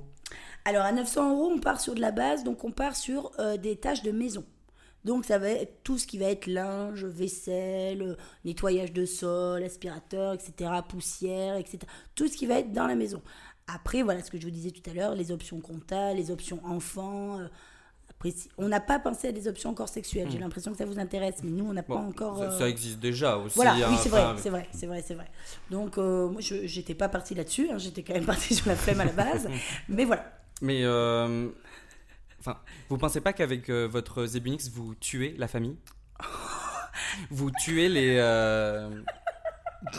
[0.65, 3.56] Alors à 900 euros, on part sur de la base, donc on part sur euh,
[3.58, 4.43] des tâches de maison.
[5.06, 9.63] Donc ça va être tout ce qui va être linge, vaisselle, euh, nettoyage de sol,
[9.63, 11.80] aspirateur, etc., poussière, etc.
[12.15, 13.22] Tout ce qui va être dans la maison.
[13.68, 16.60] Après, voilà ce que je vous disais tout à l'heure, les options compta, les options
[16.65, 17.39] enfants.
[17.39, 17.48] euh,
[18.10, 20.28] après, si- on n'a pas pensé à des options encore sexuelles.
[20.32, 22.38] J'ai l'impression que ça vous intéresse, mais nous, on n'a pas encore...
[22.38, 23.56] ça, euh, ça existe déjà aussi.
[23.56, 25.28] voilà, hein, oui, c'est vrai, enfin, c'est vrai, c'est vrai, c'est vrai.
[25.70, 28.76] Donc, euh, moi, je j'étais pas partie là-dessus, hein, j'étais quand même partie sur la
[28.76, 29.48] flemme à la base,
[29.89, 30.32] mais voilà.
[30.62, 30.82] Mais
[32.46, 35.78] enfin, vous pensez pas qu'avec euh, votre Zebunix vous tuez la famille?
[37.30, 38.90] Vous tuez les euh,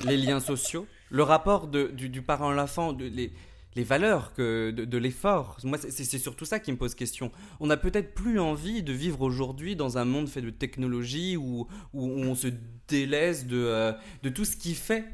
[0.05, 3.33] les liens sociaux, le rapport de, du, du parent à l'enfant, de- les
[3.75, 5.59] les valeurs que de, de l'effort?
[5.63, 7.31] Moi, c'est surtout ça qui me pose question.
[7.61, 11.67] On n'a peut-être plus envie de vivre aujourd'hui dans un monde fait de technologie où,
[11.93, 12.49] où on se
[12.89, 15.05] délaisse de, euh, de tout ce qui fait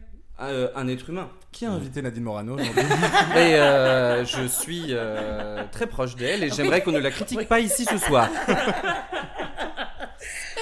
[0.50, 1.28] euh, un être humain.
[1.52, 2.82] Qui a invité Nadine Morano aujourd'hui
[3.36, 7.60] Et euh, je suis euh, très proche d'elle et j'aimerais qu'on ne la critique pas
[7.60, 8.28] ici ce soir.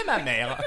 [0.00, 0.58] Et ma mère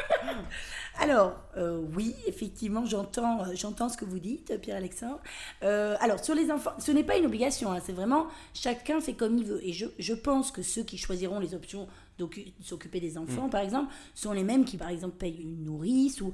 [1.00, 5.20] Alors, euh, oui, effectivement, j'entends, j'entends ce que vous dites, Pierre-Alexandre.
[5.64, 9.14] Euh, alors, sur les enfants, ce n'est pas une obligation, hein, c'est vraiment chacun fait
[9.14, 9.66] comme il veut.
[9.68, 11.88] Et je, je pense que ceux qui choisiront les options
[12.20, 12.28] de
[12.62, 16.32] s'occuper des enfants, par exemple, sont les mêmes qui, par exemple, payent une nourrice ou.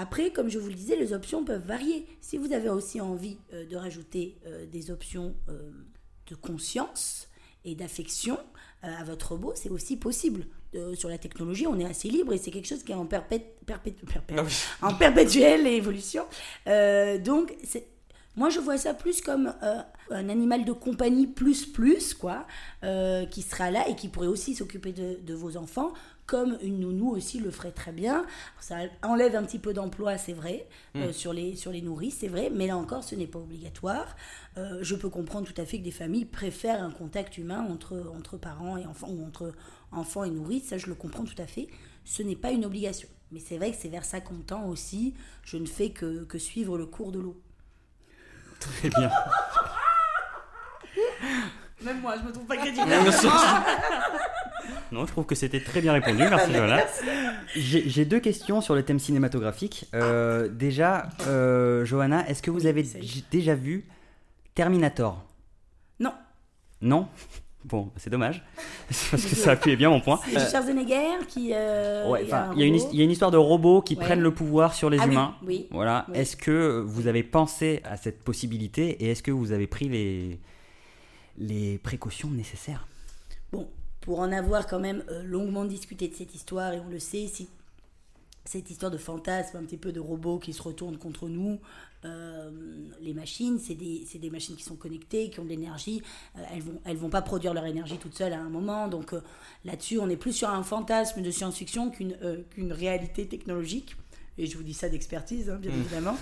[0.00, 2.06] Après, comme je vous le disais, les options peuvent varier.
[2.20, 5.70] Si vous avez aussi envie euh, de rajouter euh, des options euh,
[6.28, 7.28] de conscience
[7.64, 8.38] et d'affection
[8.82, 10.46] à votre robot, c'est aussi possible.
[10.94, 13.08] Sur la technologie, on est assez libre et c'est quelque chose qui est en,
[14.82, 16.24] en perpétuelle évolution.
[16.66, 17.88] Donc, c'est-
[18.36, 19.80] moi, je vois ça plus comme euh,
[20.10, 22.46] un animal de compagnie plus plus, quoi,
[22.84, 25.92] euh, qui sera là et qui pourrait aussi s'occuper de, de vos enfants,
[26.28, 28.24] comme une nounou aussi le ferait très bien.
[28.60, 32.28] Ça enlève un petit peu d'emploi, c'est vrai, euh, sur, les, sur les nourrices, c'est
[32.28, 34.14] vrai, mais là encore, ce n'est pas obligatoire.
[34.58, 38.12] Euh, je peux comprendre tout à fait que des familles préfèrent un contact humain entre,
[38.14, 39.54] entre parents et enfants, ou entre
[39.90, 41.66] enfants et nourrices, ça je le comprends tout à fait.
[42.04, 43.08] Ce n'est pas une obligation.
[43.32, 45.14] Mais c'est vrai que c'est vers ça qu'on tend aussi.
[45.44, 47.40] Je ne fais que, que suivre le cours de l'eau.
[48.60, 49.10] Très bien.
[51.82, 52.86] Même moi, je me trouve pas crédible.
[54.92, 56.18] Non, je trouve que c'était très bien répondu.
[56.30, 56.80] Merci, Johanna.
[57.54, 59.86] J'ai deux questions sur le thème cinématographique.
[59.94, 62.84] Euh, déjà, euh, Johanna, est-ce que vous avez
[63.30, 63.86] déjà vu
[64.54, 65.24] Terminator?
[66.00, 66.12] Non,
[66.80, 67.08] Non?
[67.64, 68.42] Bon, c'est dommage.
[69.10, 70.20] Parce que ça appuyait bien mon point.
[70.24, 71.50] c'est Schwarzenegger qui.
[71.52, 74.04] euh, Ouais, il y a y, une histoire de robots qui Ouais.
[74.04, 75.34] prennent le pouvoir sur les Ah humains.
[75.44, 76.06] oui, Voilà.
[76.08, 76.16] oui.
[76.18, 80.38] Est-ce que vous avez pensé à cette possibilité et est-ce que vous avez pris les,
[81.36, 82.86] les précautions nécessaires?
[84.00, 87.26] Pour en avoir quand même euh, longuement discuté de cette histoire, et on le sait,
[87.26, 87.48] si
[88.44, 91.58] cette histoire de fantasme, un petit peu de robots qui se retournent contre nous,
[92.04, 92.50] euh,
[93.00, 96.02] les machines, c'est des, machines qui sont connectées, qui ont de l'énergie,
[96.36, 99.12] euh, elles vont, elles vont pas produire leur énergie toutes seules à un moment, donc
[99.12, 99.20] euh,
[99.64, 103.96] là-dessus, on est plus sur un fantasme de science-fiction qu'une euh, réalité technologique.
[104.38, 106.16] Et je vous dis ça d'expertise, hein, bien évidemment.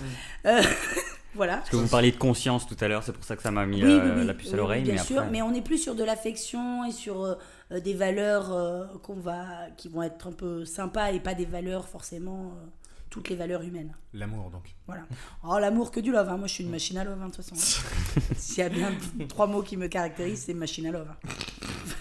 [0.47, 0.61] Euh,
[1.35, 1.57] voilà.
[1.57, 3.67] Parce que vous parliez de conscience tout à l'heure, c'est pour ça que ça m'a
[3.67, 4.83] mis Oui, oui, oui, la puce à oui, l'oreille.
[4.83, 7.37] bien mais sûr, après- mais on est plus sur de l'affection et sur
[7.71, 11.45] euh, des valeurs euh, qu'on va, qui vont être un peu sympas et pas des
[11.45, 12.65] valeurs forcément euh,
[13.09, 13.93] toutes les valeurs humaines.
[14.13, 14.63] L'amour donc.
[14.85, 15.03] Voilà.
[15.43, 16.29] Oh l'amour que du love.
[16.29, 16.37] hein.
[16.37, 17.55] Moi je suis une machine à love hein, de toute façon.
[18.37, 18.91] S'il y a bien
[19.29, 21.07] trois mots qui me caractérisent, c'est machine à love.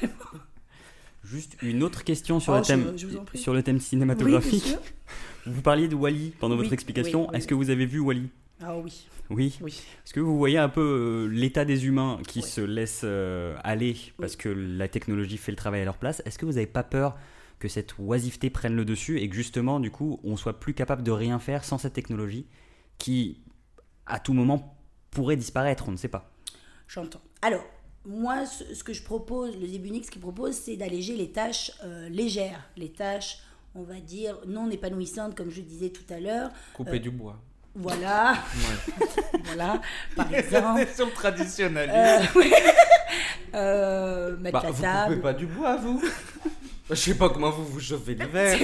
[0.02, 0.08] hein.
[1.24, 4.76] Juste une autre question sur, Oh, le, thème, je sur le thème cinématographique.
[5.44, 7.22] vous parliez de Wally pendant Oui, votre explication.
[7.22, 8.28] oui, oui, Est-ce que vous avez vu Wally
[8.60, 9.58] Ah oui, Oui.
[9.60, 9.72] oui.
[10.04, 12.46] Est-ce que vous voyez un peu euh, l'état des humains qui Ouais.
[12.46, 16.22] se laissent euh, aller parce que la technologie fait le travail à leur place?
[16.24, 17.16] Est-ce que vous n'avez pas peur
[17.58, 21.02] que cette oisiveté prenne le dessus et que justement, du coup, on soit plus capable
[21.02, 22.46] de rien faire sans cette technologie
[22.98, 23.42] qui,
[24.06, 24.78] à tout moment,
[25.10, 25.86] pourrait disparaître?
[25.88, 26.30] On ne sait pas.
[26.88, 27.20] J'entends.
[27.42, 27.64] Alors,
[28.06, 31.72] moi, ce, ce que je propose, le Zebunix, ce qu'il propose, c'est d'alléger les tâches
[31.84, 33.38] euh, légères, les tâches,
[33.74, 36.50] on va dire, non épanouissantes, comme je disais tout à l'heure.
[36.72, 37.38] Couper du bois.
[37.78, 38.96] Voilà, Ouais.
[39.44, 39.80] voilà,
[40.16, 41.12] par exemple.
[41.14, 41.90] traditionnelle.
[41.92, 42.52] Euh, oui.
[43.54, 45.08] euh, mettre Bah, la vous table.
[45.10, 46.02] coupez pas du bois, vous
[46.88, 48.58] Je sais pas comment vous vous chauffez l'hiver.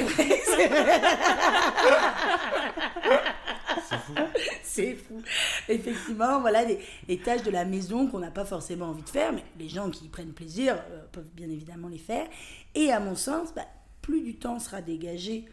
[4.63, 5.23] C'est fou.
[5.69, 9.33] Effectivement, voilà des, des tâches de la maison qu'on n'a pas forcément envie de faire,
[9.33, 12.27] mais les gens qui y prennent plaisir euh, peuvent bien évidemment les faire.
[12.75, 13.67] Et à mon sens, bah,
[14.01, 15.45] plus du temps sera dégagé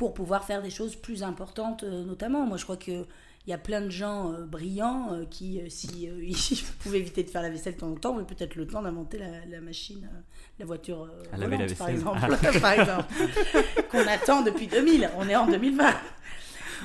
[0.00, 2.46] pour pouvoir faire des choses plus importantes, euh, notamment.
[2.46, 3.04] Moi, je crois que
[3.46, 6.08] il y a plein de gens euh, brillants euh, qui, euh, si
[6.52, 8.80] ils pouvaient éviter de faire la vaisselle de temps en temps, auraient peut-être le temps
[8.80, 10.08] d'inventer la, la machine,
[10.58, 12.20] la voiture laver la volante, par exemple,
[12.62, 13.12] par exemple,
[13.90, 15.10] qu'on attend depuis 2000.
[15.18, 15.94] On est en 2020.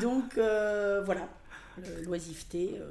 [0.02, 1.30] Donc voilà,
[2.04, 2.82] l'oisiveté.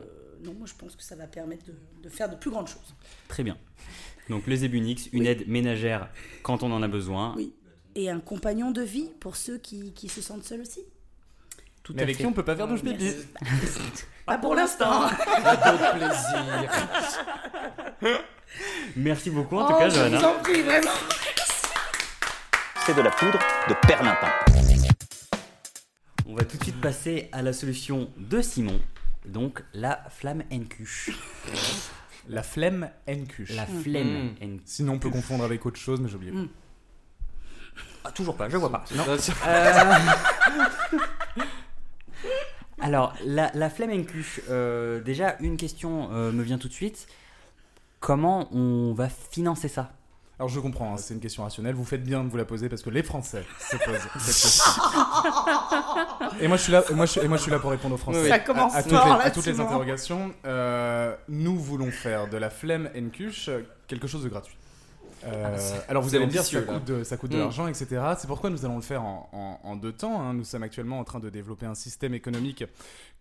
[0.42, 2.94] non, moi je pense que ça va permettre de, de faire de plus grandes choses.
[3.28, 3.58] Très bien.
[4.30, 5.26] Donc le Zebunix, une Oui.
[5.28, 6.08] aide ménagère
[6.42, 7.34] quand on en a besoin.
[7.36, 7.52] Oui.
[7.94, 10.80] Et un compagnon de vie pour ceux qui, qui se sentent seuls aussi.
[11.82, 13.04] Tout Mais avec qui on peut pas faire douche pipi.
[13.04, 13.78] Merci.
[14.26, 15.02] Pas pour l'instant.
[15.02, 16.70] D'autres plaisirs.
[18.96, 20.18] Merci beaucoup en Oh, tout cas, je Johanna.
[20.18, 20.90] vous en prie, vraiment.
[22.86, 24.30] C'est de la poudre de perlimpin.
[26.26, 28.80] On va tout de suite passer à la solution de Simon,
[29.26, 31.14] donc la flamme NQ.
[32.28, 33.46] La flemme NQ.
[33.50, 34.44] La flemme Mm.
[34.54, 34.62] NQ.
[34.64, 36.32] Sinon, on peut confondre avec autre chose, mais j'ai oublié.
[36.32, 36.48] Mm.
[38.04, 38.84] Ah, toujours pas, je vois pas.
[38.94, 39.04] Non.
[39.46, 39.72] Euh,
[42.80, 47.06] Alors, la, la flemme NQ, euh, déjà une question euh, me vient tout de suite.
[48.00, 49.92] Comment on va financer ça?
[50.38, 51.74] Alors, je comprends, hein, c'est une question rationnelle.
[51.76, 54.72] Vous faites bien de vous la poser parce que les Français se posent cette question.
[56.40, 57.70] et moi, je suis là, et moi, je, suis- et moi, je suis là pour
[57.70, 58.28] répondre aux Français.
[58.28, 62.36] Ça commence à, toutes fort, les, à toutes les interrogations, euh, nous voulons faire de
[62.36, 63.50] la flemme NQH
[63.86, 64.56] quelque chose de gratuit.
[65.26, 65.58] Euh,
[65.88, 67.40] alors vous allez me dire ça coûte de, ça coûte de Mm.
[67.40, 67.86] l'argent, etc.
[68.18, 70.20] C'est pourquoi nous allons le faire en, en- en deux temps.
[70.20, 70.34] hein.
[70.34, 72.64] Nous sommes actuellement en train de développer un système économique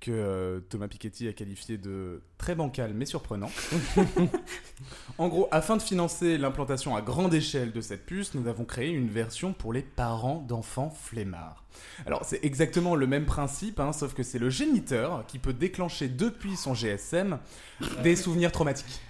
[0.01, 3.49] que euh, Thomas Piketty a qualifié de très bancal mais surprenant.
[5.17, 8.89] en gros, afin de financer l'implantation à grande échelle de cette puce, nous avons créé
[8.89, 11.63] une version pour les parents d'enfants flemmards.
[12.05, 16.07] Alors c'est exactement le même principe, hein, sauf que c'est le géniteur qui peut déclencher
[16.07, 17.39] depuis son GSM
[18.03, 19.01] des souvenirs traumatiques,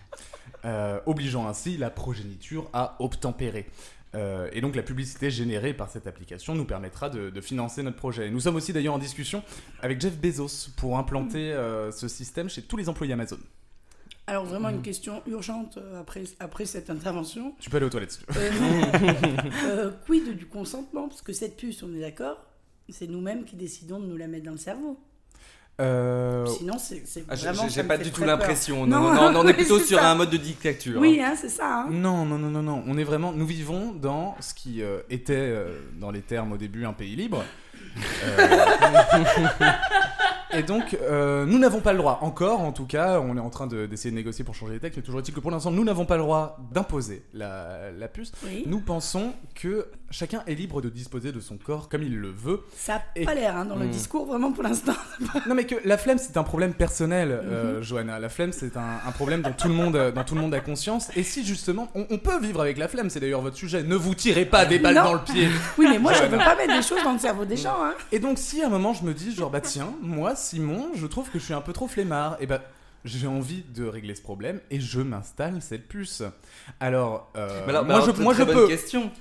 [0.65, 3.67] euh, obligeant ainsi la progéniture à obtempérer.
[4.15, 7.97] Euh, et donc la publicité générée par cette application nous permettra de, de financer notre
[7.97, 8.29] projet.
[8.29, 9.43] Nous sommes aussi d'ailleurs en discussion
[9.81, 13.39] avec Jeff Bezos pour implanter euh, ce système chez tous les employés Amazon.
[14.25, 17.55] Alors vraiment une question urgente après, après cette intervention.
[17.59, 18.41] Tu peux aller aux toilettes si tu veux.
[18.41, 19.31] Euh.
[19.65, 21.09] Euh, quid du consentement?
[21.09, 22.37] Parce que cette puce, on est d'accord,
[22.89, 24.97] c'est nous-mêmes qui décidons de nous la mettre dans le cerveau.
[25.81, 27.87] Euh, Sinon, c'est Ah, j'ai- vraiment.
[27.87, 28.85] pas du tout l'impression.
[28.85, 30.11] Non, Non, non, non, on est plutôt sur ça.
[30.11, 30.99] un mode de dictature.
[31.01, 31.31] Oui, hein.
[31.31, 31.81] hein, c'est ça.
[31.81, 31.87] hein.
[31.89, 32.83] Non, non, non, non, non.
[32.87, 33.31] On est vraiment.
[33.31, 37.15] Nous vivons dans ce qui euh, était, euh, dans les termes au début, un pays
[37.15, 37.43] libre.
[40.55, 43.65] Et donc, nous n'avons pas le droit, encore en tout cas, on est en train
[43.67, 45.83] de- d'essayer de, négocier pour changer les textes, mais toujours est-il que pour l'instant, nous
[45.83, 48.31] n'avons pas le droit d'imposer la, la puce.
[48.45, 48.63] Oui.
[48.67, 52.61] Nous pensons que chacun est libre de disposer de son corps comme il le veut.
[52.77, 53.89] Ça n'a Et- pas l'air hein, dans le Hmm.
[53.89, 54.93] discours, vraiment pour l'instant.
[55.47, 57.51] Non mais que la flemme c'est un problème personnel, Mhm.
[57.51, 58.19] euh, Johanna.
[58.19, 60.53] La flemme c'est un, un problème dont tout le monde, euh, dont tout le monde
[60.53, 61.09] a conscience.
[61.17, 63.83] Et si justement, on, on peut vivre avec la flemme, c'est d'ailleurs votre sujet.
[63.83, 65.03] Ne vous tirez pas des balles Non.
[65.03, 65.49] dans le pied.
[65.77, 67.83] Oui, mais moi, je veux pas mettre des choses dans le cerveau des gens.
[67.83, 67.93] Hein.
[68.11, 71.07] Et donc si à un moment je me dis genre bah tiens, moi Simon, je
[71.07, 72.61] trouve que je suis un peu trop flemmard, et bah
[73.05, 76.23] j'ai envie de régler ce problème et je m'installe cette puce.
[76.79, 78.67] Alors, euh, alors, moi bah, je, moi je peux.
[78.67, 79.11] question.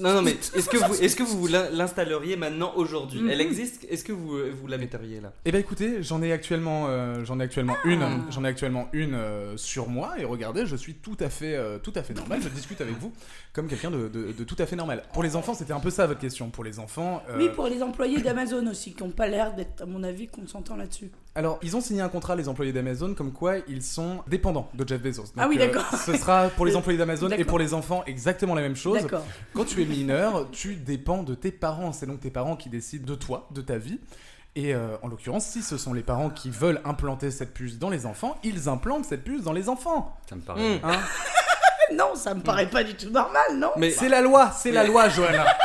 [0.00, 3.20] Non, non, mais est-ce que vous, est-ce que vous l'in- l'installeriez maintenant aujourd'hui?
[3.22, 3.30] Mhm.
[3.30, 3.86] Elle existe?
[3.88, 5.32] Est-ce que vous, vous la metteriez là?
[5.46, 7.88] Eh ben écoutez, j'en ai actuellement, euh, j'en ai actuellement Ah.
[7.88, 11.54] une, j'en ai actuellement une euh, sur moi et regardez, je suis tout à fait,
[11.54, 12.40] euh, tout à fait normal.
[12.42, 13.12] Je discute avec vous
[13.54, 15.02] comme quelqu'un de, de- de tout à fait normal.
[15.14, 16.50] Pour les enfants, c'était un peu ça votre question.
[16.50, 19.80] Pour les enfants, euh, Oui, pour les employés d'Amazon aussi, qui n'ont pas l'air d'être,
[19.82, 21.10] à mon avis, consentants là-dessus.
[21.34, 24.86] Alors ils ont signé un contrat les employés d'Amazon comme quoi ils sont dépendants de
[24.86, 25.22] Jeff Bezos.
[25.22, 25.86] Donc, Ah oui, euh, d'accord.
[26.04, 29.02] ce sera pour les employés d'Amazon et pour les enfants exactement la même chose.
[29.02, 29.24] D'accord.
[29.54, 31.92] Quand tu es mineur, tu dépends de tes parents.
[31.92, 34.00] C'est donc tes parents qui décident de toi, de ta vie.
[34.56, 37.90] Et euh, en l'occurrence, si ce sont les parents qui veulent implanter cette puce dans
[37.90, 40.16] les enfants, ils implantent cette puce dans les enfants.
[40.28, 40.80] Ça me paraît.
[40.82, 40.98] Hein
[41.94, 43.70] Non, ça me paraît pas du tout normal, non?
[43.76, 45.46] Mais, c'est la loi, c'est la loi, Johanna.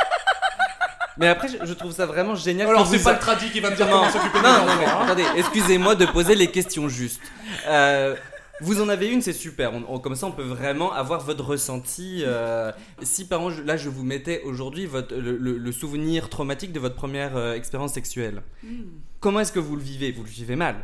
[1.18, 2.68] mais après, je, je trouve ça vraiment génial.
[2.68, 4.48] Alors c'est vous pas a- le tradit qui va me dire Non, comment s'occuper non,
[4.48, 4.66] enfants.
[4.66, 4.98] non, mais hein.
[5.02, 7.20] attendez, excusez-moi de poser les questions justes.
[7.68, 8.14] Euh,
[8.60, 9.74] vous en avez une, c'est super.
[9.74, 12.22] On- on- comme ça, on peut vraiment avoir votre ressenti.
[12.24, 12.70] euh,
[13.02, 16.78] si par exemple, là, je vous mettais aujourd'hui votre- le, le- le souvenir traumatique de
[16.80, 18.82] votre première euh, expérience sexuelle, Hmm.
[19.20, 20.12] comment est-ce que vous le vivez?
[20.12, 20.76] Vous le vivez mal?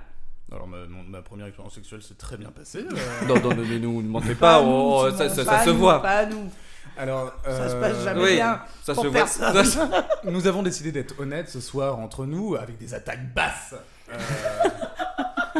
[0.53, 2.81] Alors ma, mon- ma première expérience sexuelle s'est très bien passée.
[2.81, 3.27] euh.
[3.29, 5.65] Non, non, non, ne nous ne mentez pas, nous, oh, Simon, ça, ça- ça pas
[5.65, 6.03] se nous, voit.
[6.03, 6.51] Pas nous.
[6.99, 8.61] Alors Ça se euh, passe jamais Oui, bien.
[8.83, 9.27] ça pour se voit.
[9.27, 9.89] Ça-
[10.25, 13.75] Nous avons décidé d'être honnêtes ce soir entre nous avec des attaques basses.
[14.11, 14.17] Euh,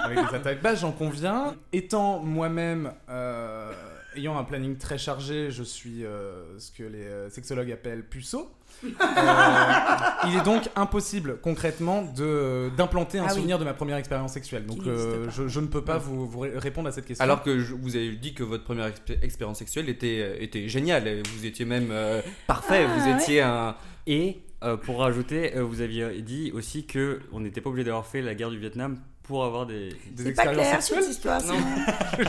[0.03, 1.55] avec des attaques basses, j'en conviens.
[1.73, 3.73] Étant moi-même euh,
[4.17, 8.51] ayant un planning très chargé, je suis euh, ce que les euh, sexologues appellent puceau.
[8.85, 13.35] Euh, il est donc impossible concrètement de d'implanter un Ah oui.
[13.37, 14.65] souvenir de ma première expérience sexuelle.
[14.67, 17.23] Donc euh, je, je ne peux pas vous, vous ré- répondre à cette question.
[17.23, 21.23] Alors que je- vous avez dit que votre première expé- expérience sexuelle était, était géniale.
[21.37, 22.87] Vous étiez même euh, parfait.
[22.89, 23.17] Ah, vous ouais.
[23.21, 23.77] étiez un.
[24.07, 28.07] Et euh, pour rajouter, euh, vous aviez dit aussi que on n'était pas obligé d'avoir
[28.07, 28.99] fait la guerre du Vietnam
[29.31, 29.91] pour avoir des.
[30.11, 31.43] des C'est pas expériences clair sexuelles cette histoire.
[31.45, 31.55] Non.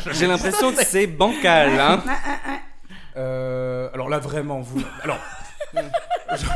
[0.03, 1.79] c'est- J'ai l'impression que c'est bancal.
[1.79, 2.03] Hein.
[3.17, 4.81] Euh, alors là, vraiment, vous.
[5.03, 5.17] Alors.
[6.37, 6.47] Jo-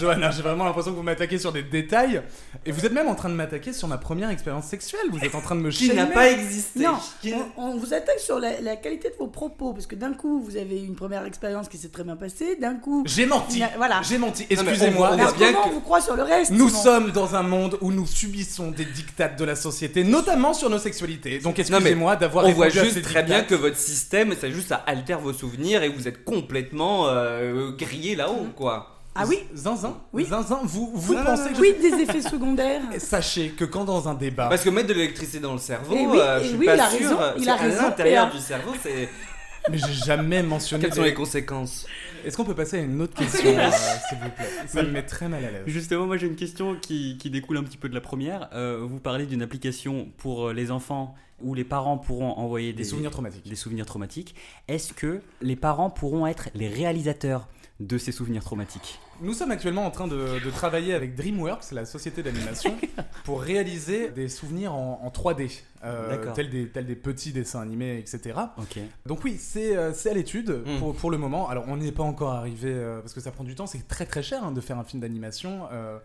[0.00, 2.22] Johanna, j'ai vraiment l'impression que vous m'attaquez sur des détails.
[2.66, 5.00] Et vous êtes même en train de m'attaquer sur ma première expérience sexuelle.
[5.10, 6.80] Vous êtes en train de me Qui n'a pas existé.
[6.80, 9.94] Non, Qui- on, on vous attaque sur la, la qualité de vos propos, parce que
[9.94, 13.02] d'un coup, vous avez une première expérience qui s'est très bien passée, d'un coup...
[13.06, 13.62] J'ai menti.
[13.76, 14.00] Voilà.
[14.02, 14.46] J'ai menti.
[14.50, 15.10] Excusez-moi.
[15.16, 17.92] comment que- on vous croit sur le reste Nous sinon sommes dans un monde où
[17.92, 21.38] nous subissons des dictates de la société, notamment sur nos sexualités.
[21.38, 25.20] Donc excusez-moi d'avoir On voit juste très bien que votre système, ça juste ça altère
[25.20, 28.97] vos souvenirs et vous êtes complètement euh, grillé là-haut, quoi.
[29.20, 30.24] Ah oui Zinzin Oui.
[30.24, 32.82] Zinzin, vous, vous Non, non, pensez non, que je- Oui, des effets secondaires.
[32.98, 34.48] Sachez que quand dans un débat...
[34.48, 36.66] Parce que mettre de l'électricité dans le cerveau, Eh oui, euh, eh je suis oui,
[36.66, 36.98] pas il a sûr.
[36.98, 38.36] raison, il a raison, l'intérieur PA.
[38.36, 39.08] du cerveau, c'est.
[39.70, 40.84] Mais j'ai jamais mentionné...
[40.84, 41.84] Quelles sont les conséquences
[42.24, 43.70] Est-ce qu'on peut passer à une autre question, euh,
[44.08, 44.46] s'il vous plaît?
[44.66, 45.62] Ça me met très mal à l'aise.
[45.66, 48.48] Justement, moi j'ai une question qui, qui découle un petit peu de la première.
[48.54, 52.84] Euh, vous parlez d'une application pour les enfants où les parents pourront envoyer des, Des
[52.88, 53.46] souvenirs traumatiques.
[53.48, 54.34] des souvenirs traumatiques.
[54.68, 57.46] Est-ce que les parents pourront être les réalisateurs
[57.78, 58.98] de ces souvenirs traumatiques?
[59.20, 62.76] Nous sommes actuellement en train de, de travailler avec DreamWorks, la société d'animation,
[63.24, 67.98] pour réaliser des souvenirs en, en 3D, euh, tels, des, tels des petits dessins animés,
[67.98, 68.38] etc.
[68.58, 68.78] Ok.
[69.06, 70.78] Donc oui, c'est euh, à l'étude Mm.
[70.78, 71.48] pour, pour le moment.
[71.48, 73.66] Alors on n'y est pas encore arrivé euh, parce que ça prend du temps.
[73.66, 75.68] C'est très très cher hein, de faire un film d'animation.
[75.72, 75.98] Euh,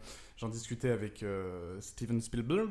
[0.43, 2.67] J'en discutais avec euh, Steven Spielberg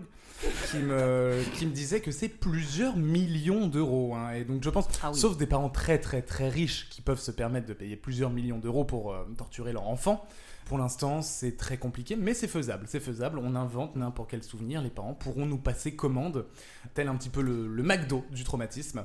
[0.70, 4.14] qui me, qui me disait que c'est plusieurs millions d'euros.
[4.14, 4.32] hein.
[4.32, 5.18] Et donc je pense, Ah oui.
[5.18, 8.58] sauf des parents très très très riches qui peuvent se permettre de payer plusieurs millions
[8.58, 10.22] d'euros pour euh, torturer leur enfant.
[10.66, 12.84] Pour l'instant, c'est très compliqué, mais c'est faisable.
[12.88, 13.38] C'est faisable.
[13.38, 14.82] On invente n'importe quel souvenir.
[14.82, 16.44] Les parents pourront nous passer commande,
[16.92, 19.02] tel un petit peu le, le McDo du traumatisme.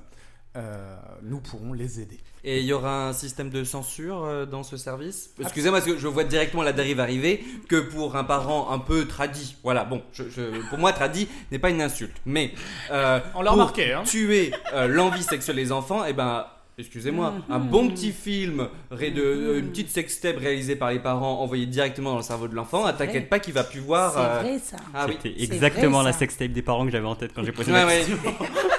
[0.56, 2.20] Euh, nous pourrons les aider.
[2.44, 5.30] Et il y aura un système de censure euh, dans ce service?
[5.40, 9.06] Excusez-moi, parce que je vois directement la dérive arriver que pour un parent un peu
[9.06, 9.56] tradit.
[9.64, 12.16] Voilà, bon, je, je- pour moi, tradit n'est pas une insulte.
[12.26, 12.54] Mais
[12.92, 14.04] euh, On l'a pour remarqué, hein.
[14.04, 16.46] tuer euh, l'envie sexuelle des enfants, et ben.
[16.80, 21.66] Excusez-moi, un bon petit film, ré- de, une petite sextape réalisée par les parents, envoyée
[21.66, 23.08] directement dans le cerveau de l'enfant, ah, vrai.
[23.08, 24.14] t'inquiète pas qu'il va plus voir.
[24.14, 24.78] C'est euh, vrai ça.
[24.94, 25.08] Ah.
[25.10, 27.80] C'était exactement vrai, la sextape des parents que j'avais en tête quand j'ai posé Ouais,
[27.80, 28.06] la ouais.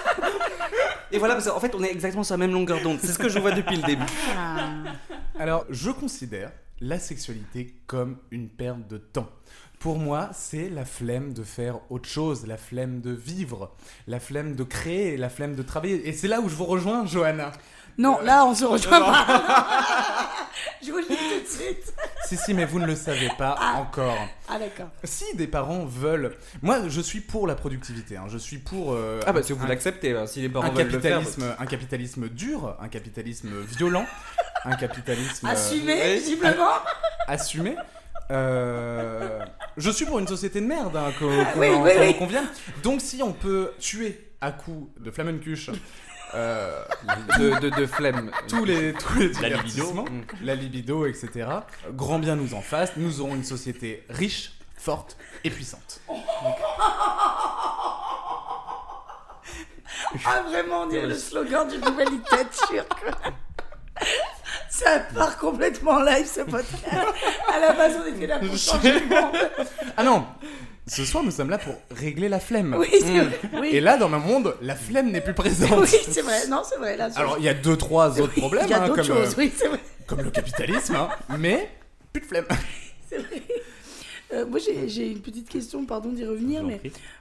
[1.13, 2.99] Et voilà, parce qu'en fait, on est exactement sur la même longueur d'onde.
[3.01, 4.05] C'est ce que je vois depuis le début.
[4.37, 4.69] Ah.
[5.39, 9.29] Alors, je considère la sexualité comme une perte de temps.
[9.79, 13.75] Pour moi, c'est la flemme de faire autre chose, la flemme de vivre,
[14.09, 16.09] la flemme de créer, la flemme de travailler.
[16.09, 17.53] Et c'est là où je vous rejoins, Johanna.
[17.99, 19.27] Non, là, on se rejoint pas.
[20.85, 21.93] Je vous le dis tout de suite.
[22.27, 24.17] Si, si, mais vous ne le savez pas encore.
[24.49, 24.89] Ah, d'accord.
[25.05, 26.37] Si des parents veulent...
[26.63, 28.17] Moi, je suis pour la productivité.
[28.17, 28.27] hein.
[28.29, 28.93] Je suis pour...
[28.93, 31.19] euh, Ah bah, si vous un- l'acceptez, alors, si les un parents veulent le faire.
[31.19, 34.07] capitalisme, un capitalisme dur, un capitalisme violent,
[34.65, 36.69] un capitalisme euh, Assumé, visiblement.
[37.27, 37.77] assumé.
[38.31, 39.41] Euh,
[39.77, 42.17] je suis pour une société de merde, hein, qu'on qu'on Oui, oui, qu'on en oui.
[42.19, 42.47] convienne.
[42.83, 45.71] Donc si on peut tuer à coups de flamencuche
[46.35, 46.83] euh,
[47.39, 48.31] de, de, de flemme.
[48.49, 49.93] tous les tous les La libido.
[49.93, 50.23] Mm.
[50.43, 51.49] la libido, etc.
[51.93, 52.93] Grand bien nous en fasse.
[52.97, 56.01] Nous aurons une société riche, forte et puissante.
[60.25, 62.85] Ah, vraiment, on dirait le slogan d'une nouvelle dictature.
[64.71, 66.95] Ça part complètement en live ce podcast.
[67.53, 69.37] À la base, on était là pour changer le monde.
[69.97, 70.27] Ah non.
[70.89, 72.75] Ce soir, nous sommes là pour régler la flemme.
[72.79, 73.41] Oui, c'est vrai.
[73.61, 73.69] Oui.
[73.73, 75.79] Et là, dans mon monde, la flemme n'est plus présente.
[75.81, 76.47] Oui, c'est vrai.
[76.49, 76.97] Non, c'est vrai.
[76.97, 79.17] Là, Alors, il y a deux, trois autres problèmes, il y a hein, d'autres comme,
[79.17, 79.33] choses.
[79.33, 79.81] euh, Oui, c'est vrai.
[80.07, 81.69] comme le capitalisme, hein, mais
[82.13, 82.47] plus de flemme.
[83.09, 83.43] C'est vrai.
[84.35, 86.79] Euh, moi, j'ai une petite question, pardon d'y revenir, mais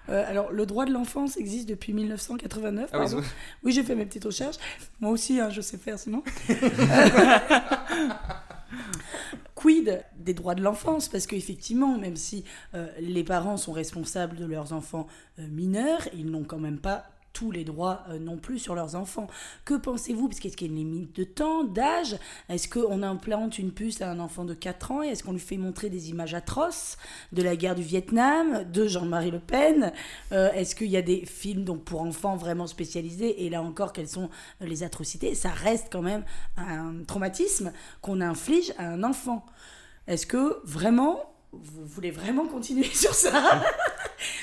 [0.09, 2.89] euh, alors le droit de l'enfance existe depuis 1989.
[2.91, 3.21] Ah oui,
[3.63, 4.57] Oui, j'ai fait mes petites recherches.
[4.99, 6.21] Moi aussi, hein, je sais faire sinon.
[9.55, 12.43] Quid des droits de l'enfance Parce qu'effectivement, même si
[12.75, 15.07] euh, les parents sont responsables de leurs enfants
[15.39, 18.95] euh, mineurs, ils n'ont quand même pas tous les droits euh, non plus sur leurs
[18.95, 19.27] enfants.
[19.63, 20.27] Que pensez-vous?
[20.27, 22.17] Parce qu'est-ce qu'il y a une limite de temps, d'âge?
[22.49, 25.39] Est-ce qu'on implante une puce à un enfant de 4 ans et est-ce qu'on lui
[25.39, 26.97] fait montrer des images atroces
[27.31, 29.93] de la guerre du Vietnam, de Jean-Marie Le Pen?
[30.31, 33.45] Est-ce qu'il y a des films donc, pour enfants vraiment spécialisés?
[33.45, 35.35] Et là encore, quelles sont les atrocités?
[35.35, 36.23] Ça reste quand même
[36.57, 37.71] un traumatisme
[38.01, 39.45] qu'on inflige à un enfant.
[40.07, 43.61] Est-ce que vraiment, vous voulez vraiment continuer sur ça?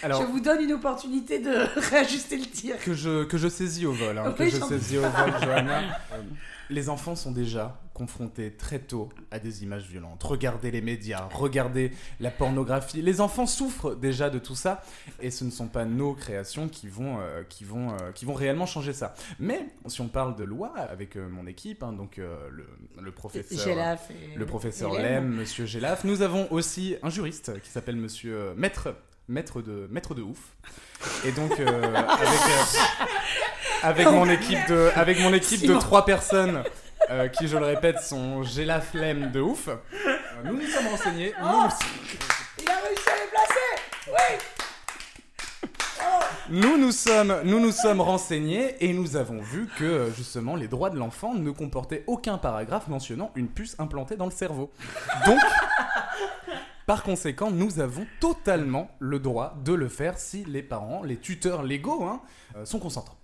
[0.02, 1.50] Alors, Je vous donne une opportunité de
[1.90, 2.78] réajuster le tir.
[2.78, 5.80] que je, que je saisis au vol, hein, que je saisis au vol, Johanna.
[6.12, 6.22] Euh,
[6.70, 10.22] les enfants sont déjà confrontés très tôt à des images violentes.
[10.24, 13.00] Regardez les médias, regardez la pornographie.
[13.02, 14.82] Les enfants souffrent déjà de tout ça
[15.22, 18.34] et ce ne sont pas nos créations qui vont, euh, qui vont, euh, qui vont
[18.34, 19.14] réellement changer ça.
[19.38, 22.66] Mais si on parle de loi avec euh, mon équipe, hein, donc le,
[23.00, 23.64] le professeur...
[23.64, 25.24] Gélaf et- le professeur Hélène.
[25.30, 26.02] Lem, Monsieur Gélaf.
[26.04, 28.94] Nous avons aussi un juriste qui s'appelle Monsieur Maître,
[29.28, 30.56] Maître de Maître de ouf.
[31.24, 32.40] Et donc avec
[33.82, 36.62] avec mon équipe de avec mon équipe de trois personnes.
[37.10, 39.68] Euh, qui, je le répète, sont Gélaf Lem de ouf.
[39.68, 39.76] Euh,
[40.44, 41.32] nous nous sommes renseignés.
[41.40, 41.68] nous nous-
[42.62, 43.70] Il a réussi à les placer
[44.08, 45.70] Oui
[46.50, 50.68] Nous nous sommes, nous nous sommes renseignés et nous avons vu que euh, justement les
[50.68, 54.70] droits de l'enfant ne comportaient aucun paragraphe mentionnant une puce implantée dans le cerveau.
[55.26, 55.40] Donc,
[56.86, 61.62] par conséquent, nous avons totalement le droit de le faire si les parents, les tuteurs
[61.62, 62.20] légaux, hein,
[62.64, 63.16] sont consentants.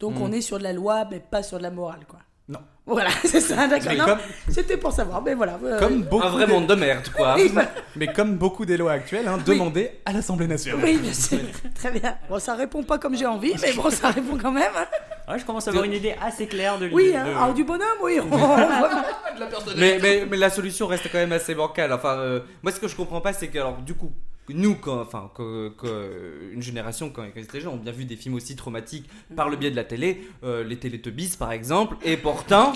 [0.00, 0.22] Donc Hmm.
[0.22, 2.18] on est sur de la loi, mais pas sur de la morale, quoi.
[2.50, 2.58] Non.
[2.84, 4.04] Voilà, c'est ça, d'accord.
[4.04, 5.56] Comme, C'était pour savoir, mais voilà.
[5.64, 7.36] euh, comme beaucoup, Un vrai des- monde de merde, quoi.
[7.96, 10.80] Mais comme beaucoup des lois actuelles, hein, demandées à l'Assemblée nationale.
[10.84, 11.38] Oui, bien sûr.
[11.76, 12.16] Très bien.
[12.28, 14.72] Bon, ça répond pas comme j'ai envie, mais bon, ça répond quand même.
[14.76, 14.86] hein.
[15.32, 17.62] Ouais, je commence à avoir une idée assez claire de Oui, hein, de- alors du
[17.62, 18.18] bonhomme, oui.
[19.76, 21.92] mais, mais la solution reste quand même assez bancale.
[21.92, 24.10] Enfin, euh, moi, ce que je comprends pas, c'est que, alors, du coup,
[24.54, 25.30] nous, quand, enfin,
[26.52, 29.70] une génération, quand, étaient jeunes, ont bien vu des films aussi traumatiques par le biais
[29.70, 32.72] de la télé, euh, les Teletubbies par exemple, et pourtant,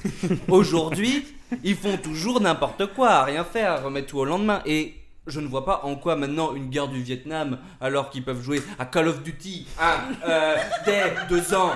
[0.48, 1.24] aujourd'hui,
[1.64, 4.62] ils font toujours n'importe quoi, à rien faire, remettre tout au lendemain.
[4.66, 4.94] Et
[5.26, 8.62] je ne vois pas en quoi maintenant une guerre du Vietnam, alors qu'ils peuvent jouer
[8.78, 11.72] à Call of Duty hein, euh, dès deux ans.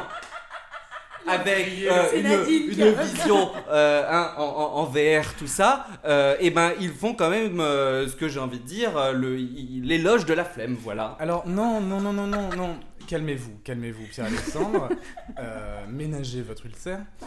[1.26, 5.86] Avec euh, une, vision euh, hein, en, VR, tout ça,
[6.40, 10.26] et ben ils font quand même euh, ce que j'ai envie de dire, euh, l'éloge
[10.26, 11.16] de la flemme, voilà.
[11.18, 12.76] Alors non, non, non, non, non, non.
[13.08, 14.88] Calmez-vous, calmez-vous, Pierre-Alexandre.
[15.38, 17.00] Euh, ménagez votre ulcère.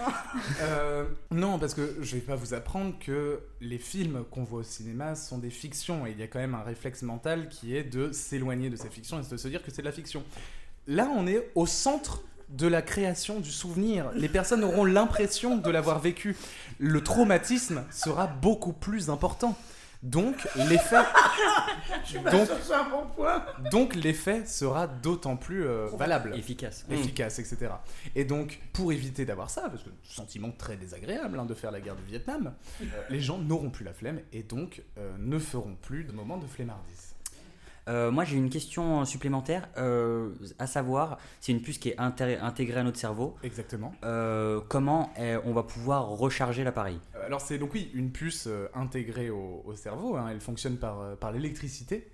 [0.61, 4.63] Euh, non, parce que je vais pas vous apprendre que les films qu'on voit au
[4.63, 7.83] cinéma sont des fictions et il y a quand même un réflexe mental qui est
[7.83, 10.23] de s'éloigner de ces fictions et de se dire que c'est de la fiction.
[10.87, 14.11] Là, on est au centre de la création du souvenir.
[14.15, 16.35] Les personnes auront l'impression de l'avoir vécu.
[16.79, 19.55] Le traumatisme sera beaucoup plus important.
[20.03, 20.97] Donc, l'effet
[22.31, 23.43] donc, C'est un bon point.
[23.71, 26.85] donc l'effet sera d'autant plus euh, valable, efficace.
[26.91, 27.71] efficace, etc.
[28.15, 31.81] Et donc, pour éviter d'avoir ça, parce que sentiment très désagréable hein, de faire la
[31.81, 35.75] guerre du Vietnam, euh, les gens n'auront plus la flemme et donc euh, ne feront
[35.81, 37.14] plus de moments de flemmardise.
[37.87, 42.39] Euh, moi, j'ai une question supplémentaire, euh, à savoir, c'est une puce qui est inté-
[42.41, 43.35] intégrée à notre cerveau.
[43.43, 43.93] Exactement.
[44.03, 46.97] euh, comment eh, on va pouvoir recharger l'appareil?
[47.25, 50.99] Alors c'est donc oui une puce euh, intégrée au, au cerveau, hein, elle fonctionne par,
[51.01, 52.07] euh, par l'électricité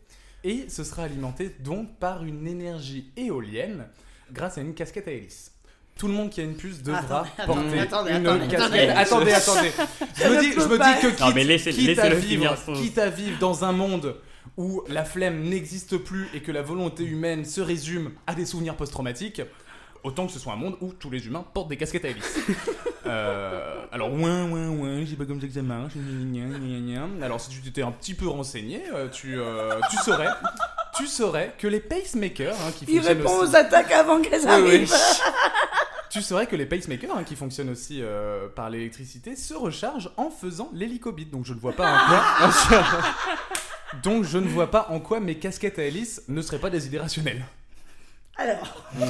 [0.43, 3.85] et ce sera alimenté donc par une énergie éolienne
[4.31, 5.51] grâce à une casquette à hélice.
[5.97, 8.89] Tout le monde qui a une puce devra Attendez, porter attendez, une attendez, casquette.
[8.97, 9.71] Attendez, attendez.
[10.15, 12.55] Je me ne dis, je me dis que quitte, Non, mais laissez- quitte à vivre,
[12.75, 14.15] quitte à vivre dans un monde
[14.57, 18.75] où la flemme n'existe plus et que la volonté humaine se résume à des souvenirs
[18.75, 19.41] post-traumatiques,
[20.03, 22.39] autant que ce soit un monde où tous les humains portent des casquettes à hélice.
[23.07, 25.93] Euh, alors, ouin, ouin, ouin, je sais pas comme ça que ça marche.
[25.95, 27.25] gna, gna, gna, gna.
[27.25, 30.29] Alors, si tu t'étais un petit peu renseigné, euh, tu, euh, tu saurais.
[30.95, 34.47] Tu saurais que les pacemakers hein, qui Il fonctionnent répond aussi, aux attaques avant qu'elles
[34.47, 34.93] arrivent.
[36.11, 40.29] tu saurais que les pacemakers hein, qui fonctionnent aussi euh, par l'électricité se rechargent en
[40.29, 41.31] faisant l'hélicobite.
[41.31, 42.83] Donc je ne vois pas en quoi.
[44.03, 46.85] Donc je ne vois pas en quoi mes casquettes à hélice ne seraient pas des
[46.87, 47.43] idées rationnelles.
[48.37, 48.91] Alors.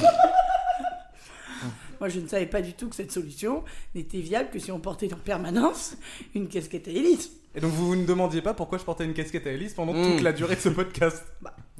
[2.00, 3.62] Moi, je ne savais pas du tout que cette solution
[3.94, 5.94] n'était viable que si on portait en permanence
[6.34, 7.30] une casquette à hélice.
[7.54, 9.92] Et donc vous vous ne demandiez pas pourquoi je portais une casquette à hélice pendant
[9.94, 10.02] Mm.
[10.14, 11.22] toute la durée de ce podcast.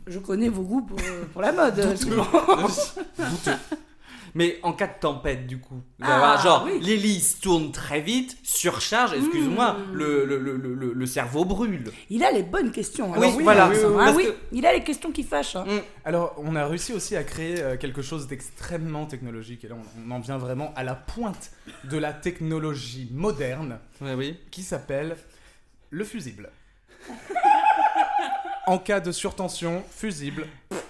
[0.07, 1.75] Je connais vos goûts pour, euh, pour la mode.
[4.35, 6.79] Mais en cas de tempête, du coup, Ah, genre oui.
[6.81, 9.93] l'hélice tourne très vite, surcharge, excuse-moi, Mm.
[9.93, 11.93] le, le, le, le, le cerveau brûle.
[12.09, 13.11] Il a les bonnes questions.
[13.13, 13.69] Oui, alors voilà.
[13.69, 15.57] Vincent, Oui, oui, hein, que- il a les questions qui fâchent.
[15.57, 15.67] hein.
[16.05, 19.65] Alors on a réussi aussi à créer euh, quelque chose d'extrêmement technologique.
[19.65, 21.51] Et là on, on en vient vraiment à la pointe
[21.85, 23.79] de la technologie moderne.
[24.01, 25.17] Ouais, qui s'appelle
[25.91, 26.51] le fusible.
[28.67, 30.47] en cas de surtension, fusible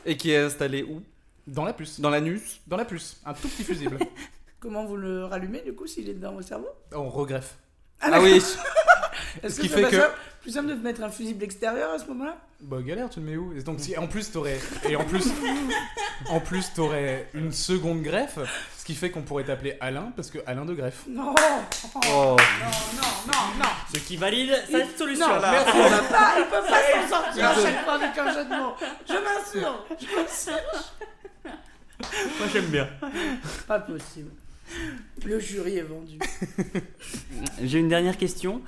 [0.07, 1.03] Et qui est installé où?
[1.47, 2.01] Dans la puce.
[2.01, 3.99] Dans l'anus Dans la puce, un tout petit fusible.
[4.61, 6.68] Comment vous le rallumez du coup s'il est dans votre cerveau?
[6.95, 7.57] On regreffe.
[8.01, 8.34] Ah oui
[9.43, 10.11] Est-ce Ce qui c'est fait que-
[10.43, 12.36] plus simple de mettre un fusible extérieur à ce moment-là?
[12.61, 13.53] Bah galère, tu le mets où?
[13.57, 15.28] Et donc si en plus t'aurais et en plus
[16.28, 18.38] en plus t'aurais une seconde greffe,
[18.78, 21.05] ce qui fait qu'on pourrait t'appeler Alain parce que Alain de greffe.
[21.09, 22.09] Non Oh.
[22.11, 25.51] Non, non, non, non Ce qui valide cette solution Non, là.
[25.53, 28.51] merci, peut pas, il peut pas s'en sortir à chaque fois avec un jeu de
[28.51, 28.74] mots.
[29.09, 30.93] Je m'assure, je m'assure.
[32.38, 32.88] Moi j'aime bien.
[33.66, 34.30] Pas possible.
[35.24, 36.18] Le jury est vendu.
[37.62, 38.62] J'ai une dernière question.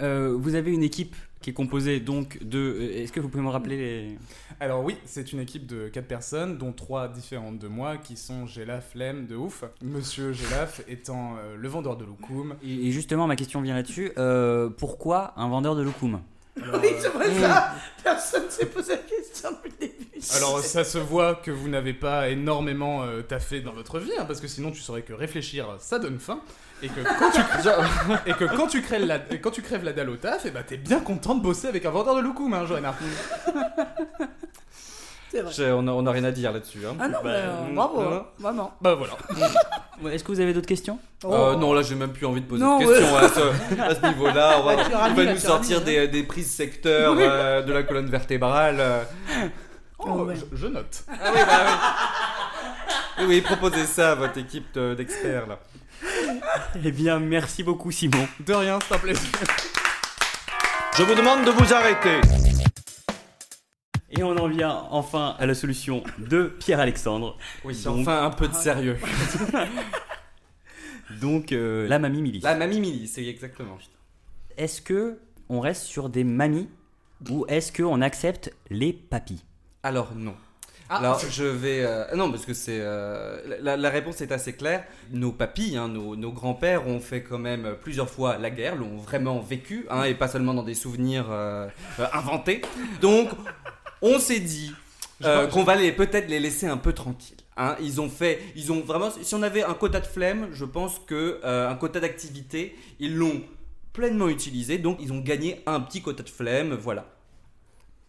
[0.00, 2.58] Euh, vous avez une équipe qui est composée donc de.
[2.58, 4.18] euh, Est-ce que vous pouvez me rappeler les.
[4.60, 8.46] Alors oui, c'est une équipe de 4 personnes, dont 3 différentes de moi, qui sont
[8.46, 9.64] Gélaf, Flemme, de ouf.
[9.82, 12.54] Monsieur Gélaf étant euh, le vendeur de loukoum.
[12.62, 14.12] Et et justement, ma question vient là-dessus.
[14.18, 16.20] Euh, pourquoi un vendeur de loukoum?
[16.62, 17.74] Alors, Oui, euh, c'est vrai ça.
[18.02, 20.08] Personne s'est posé la question depuis le début.
[20.36, 24.24] Alors ça se voit que vous n'avez pas énormément euh, taffé dans votre vie, hein,
[24.26, 26.40] parce que sinon tu saurais que réfléchir, ça donne faim,
[26.82, 27.40] et que quand tu,
[28.30, 30.62] et que quand tu, crèves, la, quand tu crèves la dalle au taf, et bah
[30.66, 32.94] t'es bien content de bosser avec un vendeur de loukoum, hein, Johanna.
[35.50, 35.72] C'est vrai.
[35.76, 36.80] On a, on a rien à dire là-dessus.
[36.88, 36.94] Hein.
[37.00, 38.12] Ah non, mais euh, mm, bravo, non.
[38.16, 38.72] hein, vraiment.
[38.80, 39.14] Bah voilà.
[40.00, 40.96] Ouais, Est-ce que vous avez d'autres questions?
[41.24, 43.94] Euh, non, là j'ai même plus envie de poser Non, de questions à ce, à
[43.96, 44.58] ce niveau-là.
[44.60, 47.82] On va, Bah, tu il va nous sortir des, des prises secteurs euh, de la
[47.82, 48.76] colonne vertébrale.
[48.78, 49.02] euh.
[49.98, 50.36] Oh, ouais.
[50.36, 51.02] je, je note.
[51.10, 51.72] Ah oui, bah oui.
[53.18, 55.58] Oui, oui, proposez ça à votre équipe de- d'experts là.
[56.84, 58.28] Eh bien, merci beaucoup, Simon.
[58.46, 59.30] De rien, c'est un plaisir.
[60.96, 62.20] Je vous demande de vous arrêter.
[64.10, 67.36] Et on en vient enfin à la solution de Pierre-Alexandre.
[67.64, 68.96] Oui, Donc- enfin un peu de sérieux.
[71.20, 72.40] Donc, euh, la mamie Milly.
[72.40, 73.78] La mamie Milly, c'est exactement.
[74.56, 76.68] Est-ce que on reste sur des mamies
[77.30, 79.42] ou est-ce qu'on accepte les papis?
[79.82, 80.34] Alors non.
[80.90, 80.96] Ah.
[80.98, 84.84] Alors je vais euh, non parce que c'est euh, la, la réponse est assez claire.
[85.10, 88.96] Nos papis, hein, nos, nos grands-pères ont fait quand même plusieurs fois la guerre, l'ont
[88.96, 91.26] vraiment vécu, hein, et pas seulement dans des souvenirs
[92.12, 92.62] inventés.
[93.02, 93.28] Donc
[94.02, 94.72] on s'est dit
[95.24, 97.36] euh, qu'on va les peut-être les laisser un peu tranquilles.
[97.56, 97.76] hein.
[97.80, 99.10] Ils ont fait, ils ont vraiment.
[99.22, 103.16] Si on avait un quota de flemme, je pense que euh, un quota d'activité, ils
[103.16, 103.42] l'ont
[103.92, 104.78] pleinement utilisé.
[104.78, 106.74] Donc ils ont gagné un petit quota de flemme.
[106.74, 107.06] Voilà.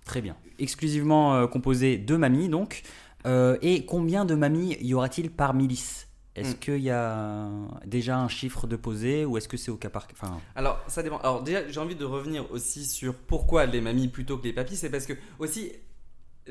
[0.06, 0.36] Très bien.
[0.60, 2.84] Exclusivement euh, composé de mamies, donc.
[3.26, 6.09] Euh, et combien de mamies y aura-t-il par milice?
[6.40, 6.60] Est-ce Hmm.
[6.60, 7.50] qu'il y a
[7.86, 10.80] déjà un chiffre de posé ou est-ce que c'est au cas par cas enfin, Alors,
[10.88, 11.18] ça dépend.
[11.20, 14.76] Alors, déjà, j'ai envie de revenir aussi sur pourquoi les mamies plutôt que les papis.
[14.78, 15.72] C'est parce que, aussi,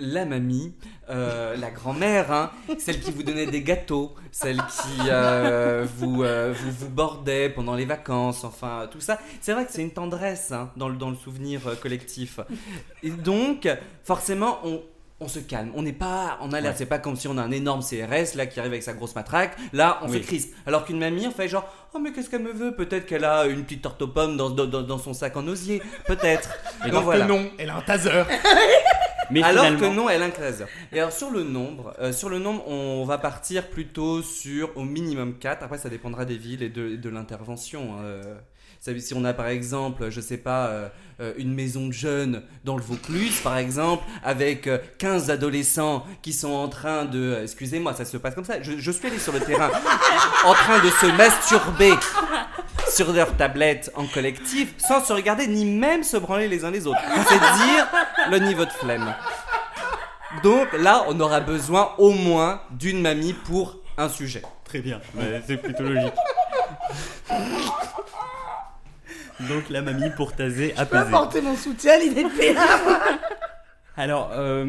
[0.00, 0.74] la mamie,
[1.10, 6.54] euh, la grand-mère, hein, celle qui vous donnait des gâteaux, celle qui euh, vous, euh,
[6.56, 9.18] vous, vous bordait pendant les vacances, enfin, tout ça.
[9.40, 12.38] C'est vrai que c'est une tendresse hein, dans, le, dans le souvenir collectif.
[13.02, 13.68] Et donc,
[14.04, 14.82] forcément, on.
[15.20, 16.78] On se calme, on n'est pas en alerte, Ouais.
[16.78, 19.16] c'est pas comme si on a un énorme CRS là qui arrive avec sa grosse
[19.16, 20.18] matraque, là on Oui.
[20.22, 20.54] se crispe.
[20.64, 22.72] Alors qu'une mamie, on fait genre, oh mais qu'est-ce qu'elle me veut?
[22.76, 25.82] Peut-être qu'elle a une petite tarte aux pommes dans, dans, dans- son sac en osier,
[26.06, 26.50] peut-être.
[26.82, 27.24] Et donc Alors voilà.
[27.26, 28.22] que non, elle a un taser.
[29.30, 30.64] Mais Alors finalement, que non, elle a un claser.
[30.92, 34.84] Et alors sur le nombre, euh, sur le nombre, on va partir plutôt sur au
[34.84, 35.64] minimum 4.
[35.64, 37.96] Après, ça dépendra des villes et de, de l'intervention.
[38.02, 38.22] euh.
[38.80, 40.88] Si on a par exemple, je sais pas, euh,
[41.20, 46.32] euh, une maison de jeunes dans le Vaucluse, par exemple, avec euh, 15 adolescents qui
[46.32, 47.18] sont en train de...
[47.18, 48.62] euh, Excusez-moi, ça se passe comme ça.
[48.62, 49.68] Je, suis allé sur le terrain
[50.44, 51.90] en train de se masturber
[52.88, 56.86] sur leur tablette en collectif sans se regarder ni même se branler les uns les
[56.86, 57.00] autres.
[57.28, 57.88] C'est dire
[58.30, 59.12] le niveau de flemme.
[60.44, 64.42] Donc là, on aura besoin au moins d'une mamie pour un sujet.
[64.64, 65.00] Très bien,
[65.48, 66.14] c'est plutôt logique.
[69.40, 72.60] Donc la mamie pour taser Je peux apporter mon soutien à l'idée de PA.
[73.96, 74.66] Alors, euh,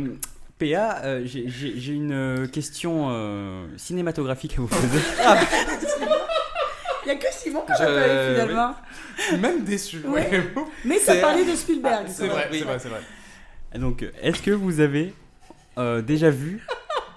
[0.59, 4.99] PA, euh, j'ai- j'ai j'ai une euh, question euh, cinématographique à vous poser.
[7.05, 8.75] Il n'y a que Simon qui Je- finalement.
[9.17, 9.97] Je suis même déçu.
[10.05, 10.29] Ouais.
[10.29, 10.43] ouais.
[10.85, 12.05] Mais ça C'est- parlait de Spielberg.
[12.07, 12.59] C'est vrai, Oui.
[12.59, 13.01] c'est vrai, c'est vrai.
[13.79, 15.13] Donc, est-ce que vous avez
[15.77, 16.65] euh, déjà vu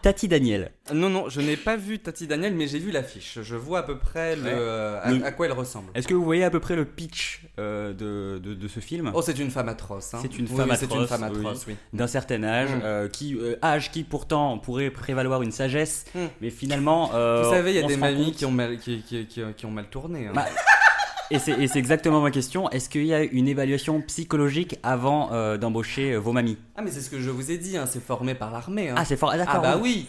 [0.03, 3.39] Tati Daniel Non, non, je n'ai pas vu Tati Daniel, mais j'ai vu l'affiche.
[3.41, 4.51] Je vois à peu près le, Ouais.
[4.53, 5.91] euh, à, quoi elle ressemble.
[5.95, 9.13] Est-ce que vous voyez à peu près le pitch euh, de, de- de ce film?
[9.15, 10.13] Oh, c'est une femme atroce.
[10.15, 10.19] hein.
[10.21, 11.77] C'est une Oui, femme oui, C'est une atroce, femme atroce, oui.
[11.93, 12.81] d'un certain âge, Mm.
[12.83, 16.19] euh, qui euh, âge qui pourtant pourrait prévaloir une sagesse, Mm.
[16.41, 17.07] mais finalement.
[17.07, 19.67] Vous savez, il y a des mamies compte- qui ont mal, qui, qui- qui- qui
[19.67, 20.27] ont mal tourné.
[20.27, 20.33] hein.
[20.35, 20.47] Bah,
[21.35, 22.69] Et c'est exactement ma question.
[22.71, 26.59] Est-ce qu'il y a une évaluation psychologique avant euh, d'embaucher euh, vos mamies?
[26.77, 28.91] Ah, mais c'est ce que je vous ai dit, hein, c'est formé par l'armée.
[28.91, 28.95] hein.
[28.99, 29.31] Ah, c'est fort.
[29.31, 29.63] ah, Ah D'accord.
[29.63, 30.09] bah oui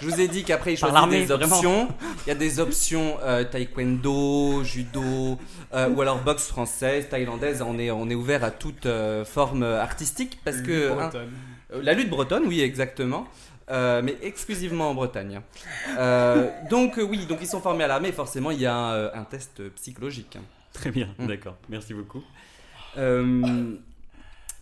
[0.00, 1.88] Je vous ai dit qu'après ils choisissent des options.
[2.26, 5.38] Il y a des options euh, taekwondo, judo,
[5.74, 7.62] euh, ou alors boxe française, thaïlandaise.
[7.62, 10.90] On est, on est ouvert à toute euh, forme artistique parce que...
[10.92, 11.30] hein, Bretonne.
[11.82, 13.26] la lutte bretonne, oui, exactement.
[13.68, 15.40] Euh, mais exclusivement en Bretagne.
[15.98, 18.12] Euh, donc euh, oui, donc ils sont formés à l'armée.
[18.12, 20.38] Forcément, il y a un, un test psychologique.
[20.76, 21.26] Très bien, Mm.
[21.26, 21.56] d'accord.
[21.68, 22.22] Merci beaucoup.
[22.98, 23.74] Euh,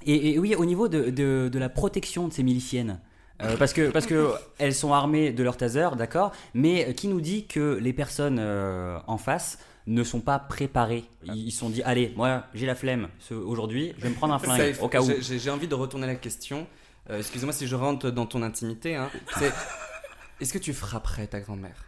[0.07, 3.01] et, et oui, au niveau de, de- de la protection de ces miliciennes.
[3.43, 7.21] euh, parce que parce que elles sont armées de leur taser, d'accord, mais qui nous
[7.21, 11.05] dit que les personnes euh, en face ne sont pas préparés.
[11.25, 14.39] Ils se sont dit, allez, moi j'ai la flemme aujourd'hui, je vais me prendre un
[14.39, 15.11] flingue au cas où.
[15.21, 16.67] j'ai- envie de retourner la question.
[17.11, 18.95] Euh, Excusez-moi si je rentre dans ton intimité.
[18.97, 19.11] hein.
[20.41, 21.85] Est-ce que tu frapperais ta grand-mère?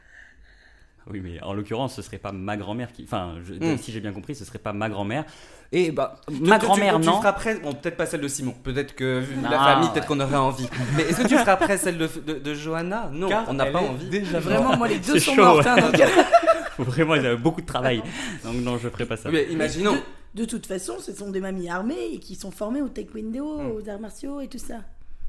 [1.11, 3.05] Oui, mais en l'occurrence, ce serait pas ma grand-mère qui.
[3.05, 3.79] Enfin, je- Mm.
[3.79, 5.25] si j'ai bien compris, ce serait pas ma grand-mère.
[5.73, 7.13] Et bah, ma grand-mère, non.
[7.17, 8.55] Tu frapperais, bon, peut-être pas celle de Simon.
[8.63, 10.69] Peut-être que vu la Non, famille, peut-être qu'on aurait envie.
[10.97, 13.11] Mais est-ce que tu frapperais celle de, de, de Johanna?
[13.13, 14.09] Non, Car on n'a pas envie.
[14.09, 15.65] Déjà Vraiment, moi, les deux sont chaud, mortes.
[15.65, 15.71] ouais.
[15.71, 16.01] hein, donc,
[16.79, 18.03] Vraiment, ils avaient beaucoup de travail.
[18.45, 19.31] Donc, non, je ferai pas ça.
[19.31, 19.95] Mais imaginons.
[20.35, 23.59] De, de toute façon, ce sont des mamies armées et qui sont formées au taekwondo,
[23.61, 23.71] Hmm.
[23.71, 24.77] aux arts martiaux et tout ça.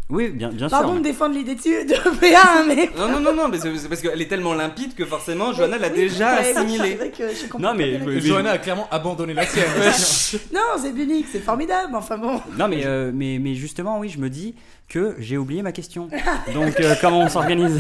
[0.10, 0.98] Oui, bien, bien Pardon sûr.
[1.00, 2.90] de défendre l'idée de, de PA, mais.
[2.98, 5.90] Non, non, non, non, mais c'est parce qu'elle est tellement limpide que forcément, Johanna l'a
[5.90, 6.96] Oui, déjà assimilée.
[6.96, 8.22] vrai que je comprends Non, mais-.
[8.22, 9.66] Johanna a clairement abandonné la sienne.
[10.54, 12.40] Non, c'est unique, c'est formidable, enfin bon.
[12.58, 14.56] Non, mais, euh, mais, mais justement, oui, je me dis
[14.88, 16.08] que j'ai oublié ma question.
[16.54, 17.78] Donc, euh, comment on s'organise?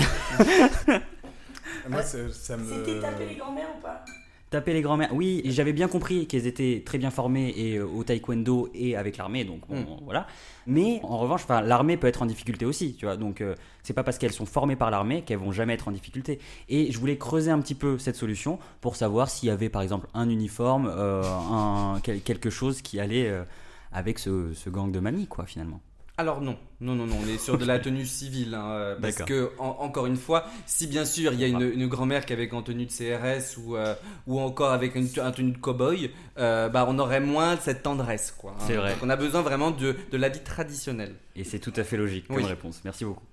[1.89, 2.63] Moi, ça, ça me.
[2.85, 4.03] C'était taper les grands-mères ou pas?
[4.49, 5.13] Taper les grands-mères.
[5.13, 9.17] Oui, j'avais bien compris qu'elles étaient très bien formées et, euh, au taekwondo et avec
[9.17, 9.85] l'armée, donc bon, Mm.
[10.05, 10.25] voilà.
[10.65, 13.17] Mais en revanche, l'armée peut être en difficulté aussi, tu vois.
[13.17, 15.91] Donc, euh, c'est pas parce qu'elles sont formées par l'armée qu'elles vont jamais être en
[15.91, 16.39] difficulté.
[16.69, 19.81] Et je voulais creuser un petit peu cette solution pour savoir s'il y avait par
[19.81, 23.43] exemple un uniforme, euh, un, quel- quelque chose qui allait euh,
[23.91, 25.81] avec ce, ce gang de mamies, quoi, finalement.
[26.19, 28.55] Alors non, non, non, non, on est sur de la tenue civile.
[28.55, 31.61] hein, euh, parce que, en- encore une fois, si bien sûr il y a une,
[31.61, 33.93] une grand-mère qui est avec en tenue de CRS ou, euh,
[34.25, 36.09] ou encore avec une, un tenue de cow-boy,
[36.39, 38.31] euh, bah, on aurait moins cette tendresse.
[38.31, 38.53] quoi.
[38.57, 38.63] hein.
[38.65, 38.93] C'est vrai.
[38.93, 41.13] Donc on a besoin vraiment de, de l'habit traditionnel.
[41.35, 42.45] Et c'est tout à fait logique comme Oui.
[42.45, 42.81] réponse.
[42.83, 43.23] Merci beaucoup.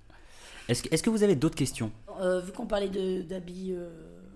[0.69, 1.91] Est-ce que, est-ce que vous avez d'autres questions?
[2.21, 3.89] Euh, Vu qu'on parlait de- d'habits euh,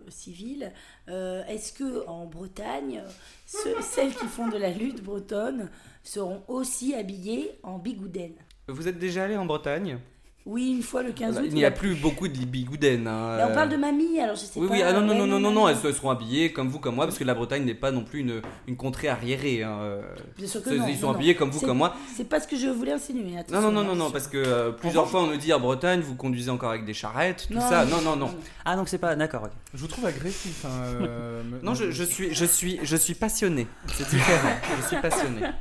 [0.09, 0.71] civils,
[1.07, 3.03] euh, est-ce que en Bretagne,
[3.45, 5.69] ceux- celles qui font de la lutte bretonne
[6.10, 8.32] seront aussi habillées en bigouden
[8.68, 9.99] Vous êtes déjà allé en Bretagne?
[10.45, 11.43] Oui, une fois le 15 août.
[11.49, 13.05] Il n'y a plus beaucoup de bigouden.
[13.07, 13.53] hein, Mais on euh.
[13.53, 14.74] parle de mamie, alors je sais Oui, pas.
[14.74, 16.80] oui, ah non, non, ouais, non, non, non, non, elles se- seront habillées comme vous,
[16.80, 19.62] comme moi, parce que la Bretagne n'est pas non plus une, une contrée arriérée.
[19.62, 20.01] hein, euh.
[20.38, 21.16] Bien sûr que non, Ils sont non, non.
[21.20, 21.93] habillés comme vous, comme moi.
[22.16, 23.34] C'est pas ce que je voulais insinuer.
[23.34, 25.60] Non, attention, non, non, non, non, parce que euh, plusieurs fois on nous dit en
[25.60, 27.86] Bretagne, vous conduisez encore avec des charrettes, tout Non, ça.
[27.86, 28.34] Non, non, non.
[28.66, 29.16] Ah, donc c'est pas.
[29.16, 29.51] D'accord, ok.
[29.76, 30.66] Je vous trouve agressif.
[30.66, 30.70] hein,
[31.01, 33.68] euh, Non, je, je suis, je suis, je suis passionné.
[33.93, 34.49] C'est différent.
[34.82, 35.41] je suis passionné.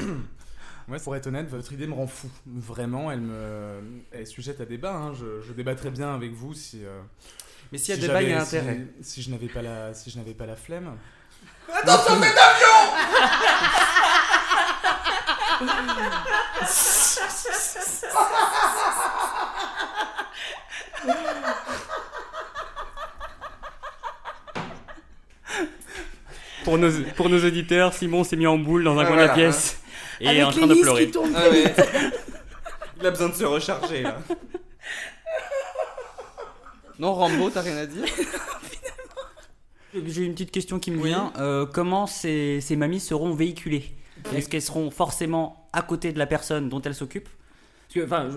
[0.88, 2.28] Ouais, pour être honnête, votre idée me rend fou.
[2.46, 3.80] Vraiment, elle me,
[4.10, 4.92] elle est sujette à débat.
[4.92, 5.12] hein.
[5.14, 6.84] Je, je débattrais bien avec vous si.
[6.84, 7.00] euh,
[7.70, 8.86] Mais s'il y a si débat, il y a si- intérêt.
[9.00, 10.96] Si, je n'avais pas la, si je n'avais pas la flemme.
[26.64, 29.22] Pour nos, pour nos auditeurs, Simon s'est mis en boule dans un Ah, coin de
[29.22, 29.80] la pièce
[30.20, 31.10] et Avec est en train de pleurer.
[31.10, 31.74] qui Ah ouais.
[33.00, 34.18] Il a besoin de se recharger là.
[36.98, 38.04] Non, Rambo, t'as rien à dire?
[40.06, 41.08] J'ai une petite question qui me Oui.
[41.08, 41.32] vient.
[41.38, 43.90] Euh, comment ces, ces mamies seront véhiculées?
[44.34, 47.28] Est-ce qu'elles seront forcément à côté de la personne dont elles s'occupent?
[47.92, 48.28] Parce que, enfin,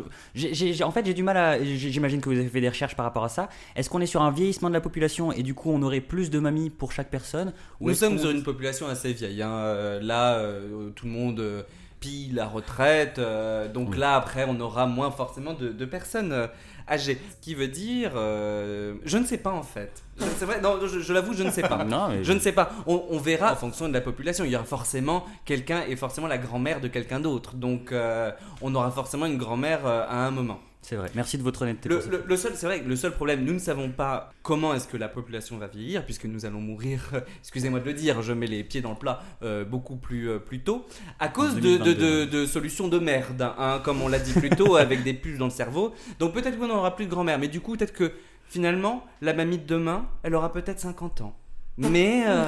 [0.84, 1.64] en fait, j'ai du mal à.
[1.64, 3.50] J'imagine que vous avez fait des recherches par rapport à ça.
[3.76, 6.30] Est-ce qu'on est sur un vieillissement de la population et du coup on aurait plus
[6.32, 9.42] de mamies pour chaque personne Ou Nous sommes sur une population assez vieille.
[9.44, 9.52] hein.
[9.52, 11.62] Euh, Là, euh, tout le monde euh,
[12.00, 13.20] pille la retraite.
[13.20, 13.98] euh, donc Oui.
[14.00, 16.48] là, après, on aura moins forcément de, de personnes euh,
[16.90, 17.20] âgées.
[17.32, 18.12] Ce qui veut dire.
[18.16, 20.03] euh, je ne sais pas en fait.
[20.38, 21.84] C'est vrai, non, je, je l'avoue, je ne sais pas.
[21.90, 22.72] Non, mais Je ne sais pas.
[22.86, 24.46] On, on verra en fonction de la population.
[24.46, 27.56] Il y aura forcément quelqu'un et forcément la grand-mère de quelqu'un d'autre.
[27.56, 30.60] Donc, euh, on aura forcément une grand-mère euh, à un moment.
[30.86, 31.10] C'est vrai.
[31.16, 31.88] Merci de votre honnêteté.
[31.88, 35.08] Le, seul, c'est vrai le seul problème, nous ne savons pas comment est-ce que la
[35.08, 37.10] population va vieillir, puisque nous allons mourir,
[37.40, 40.40] excusez-moi de le dire, je mets les pieds dans le plat euh, beaucoup plus, euh,
[40.40, 40.86] plus tôt,
[41.20, 41.96] à cause de, de, 2022.
[41.96, 45.38] de- de solutions de merde, hein, comme on l'a dit plus tôt, avec des puces
[45.38, 45.94] dans le cerveau.
[46.20, 48.12] Donc peut-être qu'on n'aura plus de grand-mère, mais du coup, peut-être que
[48.54, 51.36] finalement, la mamie de demain, elle aura peut-être 50 ans.
[51.78, 52.46] Mais, euh,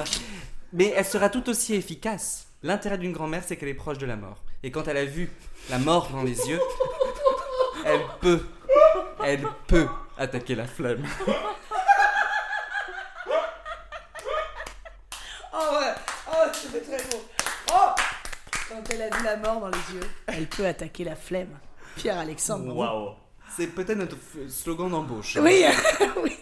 [0.72, 2.46] mais elle sera tout aussi efficace.
[2.62, 4.44] L'intérêt d'une grand-mère, c'est qu'elle est proche de la mort.
[4.62, 5.28] Et quand elle a vu
[5.68, 6.60] la mort dans les yeux,
[7.84, 8.40] elle peut,
[9.24, 11.04] elle peut attaquer la flamme.
[15.52, 15.94] Oh ouais,
[16.30, 17.24] oh c'était très beau.
[17.72, 17.90] Oh
[18.68, 21.58] Quand elle a vu la mort dans les yeux, elle peut attaquer la flemme.
[21.96, 22.72] Pierre-Alexandre.
[22.72, 23.16] bravo.
[23.56, 24.16] C'est peut-être notre
[24.48, 25.36] slogan d'embauche.
[25.42, 25.62] Oui,
[26.22, 26.32] oui.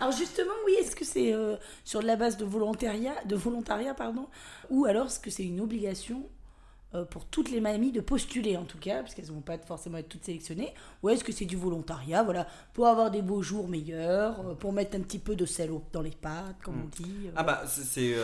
[0.00, 4.26] Alors justement, oui, est-ce que c'est euh, sur la base de volontariat, de volontariat pardon,
[4.70, 6.28] ou alors est-ce que c'est une obligation
[6.94, 9.58] euh, pour toutes les mamies de postuler en tout cas, parce qu'elles ne vont pas
[9.58, 10.72] forcément être toutes sélectionnées,
[11.02, 14.72] ou est-ce que c'est du volontariat, voilà, pour avoir des beaux jours meilleurs, euh, pour
[14.72, 17.30] mettre un petit peu de sel dans les pâtes, comme on dit.
[17.36, 18.14] Ah bah c'est- c'est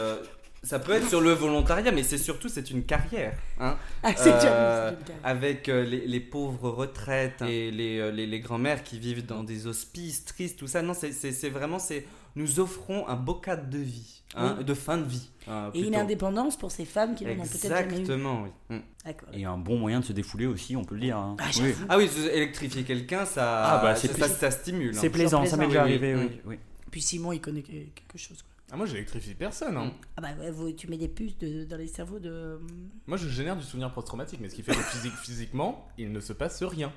[0.62, 3.34] ça peut être sur le volontariat, mais c'est surtout c'est une carrière.
[3.58, 3.76] Hein.
[4.02, 5.20] Ah, c'est Euh, c'est une carrière.
[5.24, 9.42] avec euh, les, les pauvres retraites et les, euh, les, les grands-mères qui vivent dans
[9.44, 10.82] des hospices tristes, tout ça.
[10.82, 12.06] Non, c'est- vraiment c'est
[12.36, 14.64] nous offrons un beau cadre de vie, hein, Oui.
[14.64, 15.30] de fin de vie.
[15.48, 17.82] hein, Et une indépendance pour ces femmes qui n'en ont peut-être jamais.
[17.98, 18.76] Exactement, oui.
[18.76, 18.80] Mm.
[19.04, 19.28] D'accord.
[19.32, 21.16] Et un bon moyen de se défouler aussi, on peut le dire.
[21.16, 21.36] hein.
[21.40, 21.74] Ah, Oui.
[21.88, 24.94] Ah oui, électrifier quelqu'un, ça, Ah bah, c'est ça, ça- ça stimule.
[24.94, 24.98] hein.
[25.00, 26.30] C'est plaisant, ça m'est déjà oui, arrivé, oui.
[26.44, 26.58] oui.
[26.92, 28.42] Puis Simon, il connaît que- quelque chose.
[28.42, 28.50] quoi.
[28.72, 29.76] Ah, moi, j'électrifie personne.
[29.76, 29.86] hein.
[29.86, 29.92] Mm.
[30.16, 32.60] Ah bah ouais, vous- tu mets des puces de- dans les cerveaux de...
[33.06, 36.20] Moi, je génère du souvenir post-traumatique, mais ce qui fait que physique, physiquement, il ne
[36.20, 36.92] se passe rien.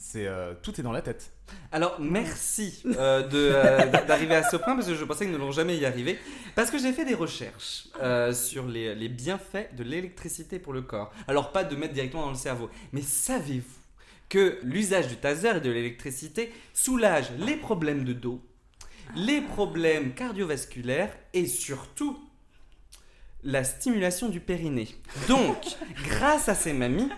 [0.00, 1.32] C'est euh, tout est dans la tête.
[1.72, 5.38] Alors, merci euh, de, euh, d'arriver à ce point parce que je pensais qu'ils ne
[5.38, 6.20] l'ont jamais y arrivé.
[6.54, 10.82] Parce que j'ai fait des recherches euh, sur les, les bienfaits de l'électricité pour le
[10.82, 11.12] corps.
[11.26, 13.74] Alors, pas de mettre directement dans le cerveau, mais savez-vous
[14.28, 18.40] que l'usage du taser et de l'électricité soulage les problèmes de dos,
[19.16, 22.18] les problèmes cardiovasculaires et surtout
[23.44, 24.88] la stimulation du périnée.
[25.28, 25.56] Donc,
[26.04, 27.10] grâce à ces mamies,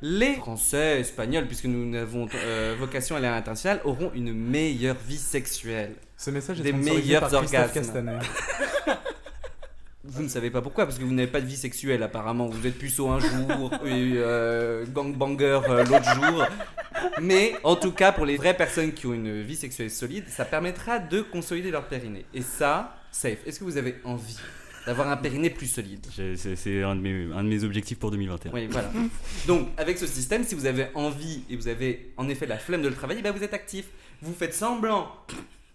[0.00, 4.96] les Français, Espagnols, puisque nous avons euh, vocation à aller à l'international, auront une meilleure
[4.96, 5.94] vie sexuelle.
[6.16, 7.74] Ce message est Des meilleurs par Christophe orgasmes.
[7.74, 8.18] Castaner.
[10.04, 12.46] Vous ne savez pas pourquoi, parce que vous n'avez pas de vie sexuelle apparemment.
[12.48, 16.44] Vous êtes puceau un jour et euh, gangbanger euh, l'autre jour.
[17.20, 20.44] Mais en tout cas, pour les vraies personnes qui ont une vie sexuelle solide, ça
[20.44, 22.26] permettra de consolider leur périnée.
[22.34, 23.38] Et ça, safe.
[23.46, 24.36] Est-ce que vous avez envie
[24.86, 26.04] d'avoir un périnée plus solide?
[26.10, 28.50] C'est un, de mes- un de mes objectifs pour 2021.
[28.52, 28.90] Oui, voilà.
[29.46, 32.82] Donc, avec ce système, si vous avez envie et vous avez en effet la flemme
[32.82, 33.84] de le travailler, bah, vous êtes actif.
[34.20, 35.12] Vous faites semblant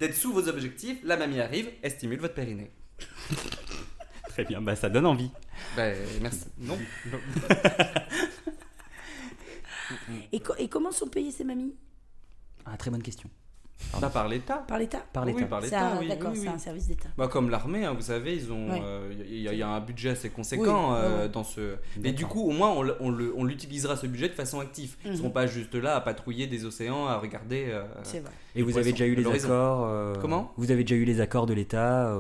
[0.01, 2.71] d'être sous vos objectifs, la mamie arrive, elle stimule votre périnée.
[4.38, 5.32] Très bien, bah ça donne envie.
[5.76, 5.88] Bah,
[6.22, 6.46] merci.
[6.60, 6.78] Non.
[10.32, 11.74] Et, co- et comment sont payées ces mamies?
[12.66, 13.30] Ah, très bonne question.
[14.00, 14.58] Bah, par l'État.
[14.68, 15.00] Par l'État?
[15.14, 15.46] Par Oui, l'État.
[15.46, 16.08] par C'est l'État, un- oui.
[16.08, 16.54] D'accord, oui, c'est oui.
[16.54, 17.10] un service d'État.
[17.18, 18.82] Bah, comme l'armée, hein, vous savez, ils ont, Ouais.
[18.84, 21.30] euh, il y, a- il y a un budget assez conséquent Oui, euh, ouais.
[21.30, 21.78] dans ce.
[22.00, 24.98] Mais du coup, au moins, on, on l'utilisera ce budget de façon active.
[25.06, 25.18] Ils Mhm.
[25.18, 27.68] seront pas juste là à patrouiller des océans, à regarder.
[27.70, 28.32] euh, C'est vrai.
[28.58, 31.45] Et vous avez déjà eu les accords euh, Comment Vous avez déjà eu les accords
[31.45, 32.20] de l'État euh,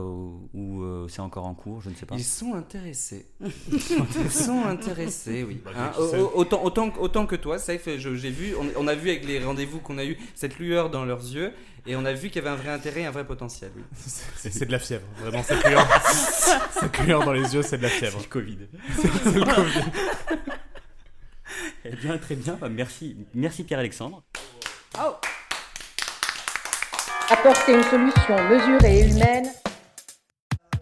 [0.53, 2.15] ou euh, c'est encore en cours Je ne sais pas.
[2.15, 3.25] Ils sont intéressés.
[3.71, 5.59] Ils sont intéressés, oui.
[5.65, 5.91] Bah, Hein,
[6.35, 9.79] autant, autant, autant que toi, je- j'ai vu, on, on a vu avec les rendez-vous
[9.79, 11.51] qu'on a eu cette lueur dans leurs yeux
[11.85, 13.71] et on a vu qu'il y avait un vrai intérêt un vrai potentiel.
[13.75, 13.83] Oui.
[14.35, 15.41] C'est c'est de la fièvre, vraiment.
[15.43, 15.87] Cette lueur,
[16.79, 18.19] cette lueur dans les yeux, c'est de la fièvre.
[18.21, 18.57] le Covid.
[18.95, 19.85] C'est le Covid.
[21.85, 22.57] Eh bien, très bien.
[22.59, 24.21] Bah, merci, merci Pierre-Alexandre.
[27.29, 29.47] Apporter une solution mesurée et humaine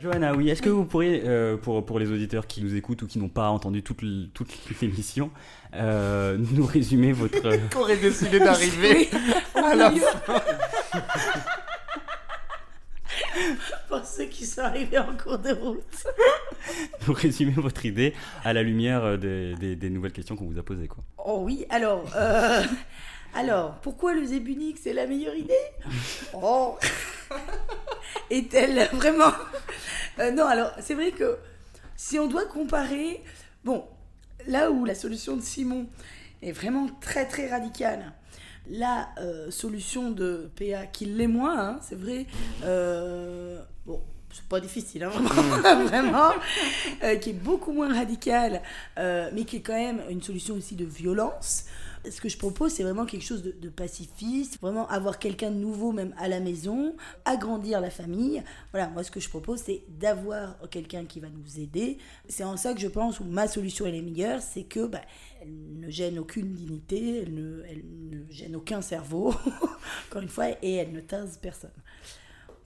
[0.02, 3.08] Johanna, oui, est-ce que vous pourriez, euh, pour, pour les auditeurs qui nous écoutent ou
[3.08, 4.02] qui n'ont pas entendu toute,
[4.34, 5.32] toute l'émission,
[5.74, 7.42] euh, nous résumer votre,
[7.72, 9.10] Qu'aurait décidé d'arriver
[9.56, 10.42] à la fin.
[13.90, 16.04] Pour ceux qui sont arrivés en cours de route.
[17.08, 20.60] nous résumer votre idée à la lumière euh, des, des- des nouvelles questions qu'on vous
[20.60, 20.88] a posées.
[20.88, 21.04] Quoi.
[21.26, 22.62] Oh oui, alors, euh,
[23.36, 25.54] alors, pourquoi le zébunique c'est la meilleure idée
[26.34, 26.78] Oh
[28.30, 29.34] Est-elle vraiment
[30.20, 31.38] Euh, Non, alors, c'est vrai que
[31.98, 33.22] si on doit comparer,
[33.64, 33.84] bon,
[34.48, 35.88] là où la solution de Simon
[36.42, 38.14] est vraiment très très radicale,
[38.70, 42.26] la euh, solution de PA qui l'est moins, hein, c'est vrai,
[42.64, 46.32] euh, bon, c'est pas difficile, hein, vraiment, vraiment
[47.04, 48.62] euh, qui est beaucoup moins radicale,
[48.98, 51.66] mais qui est quand même une solution aussi de violence.
[52.10, 55.92] Ce que je propose, c'est vraiment quelque chose de, pacifiste, vraiment avoir quelqu'un de nouveau
[55.92, 56.96] même à la maison,
[57.26, 58.44] agrandir la famille.
[58.72, 61.98] Voilà, moi ce que je propose, c'est d'avoir quelqu'un qui va nous aider.
[62.28, 65.02] C'est en ça que je pense où ma solution elle est meilleure, c'est que bah,
[65.42, 69.34] elle ne gêne aucune dignité, elle ne, elle ne gêne aucun cerveau,
[70.10, 71.72] encore une fois, et elle ne tase personne.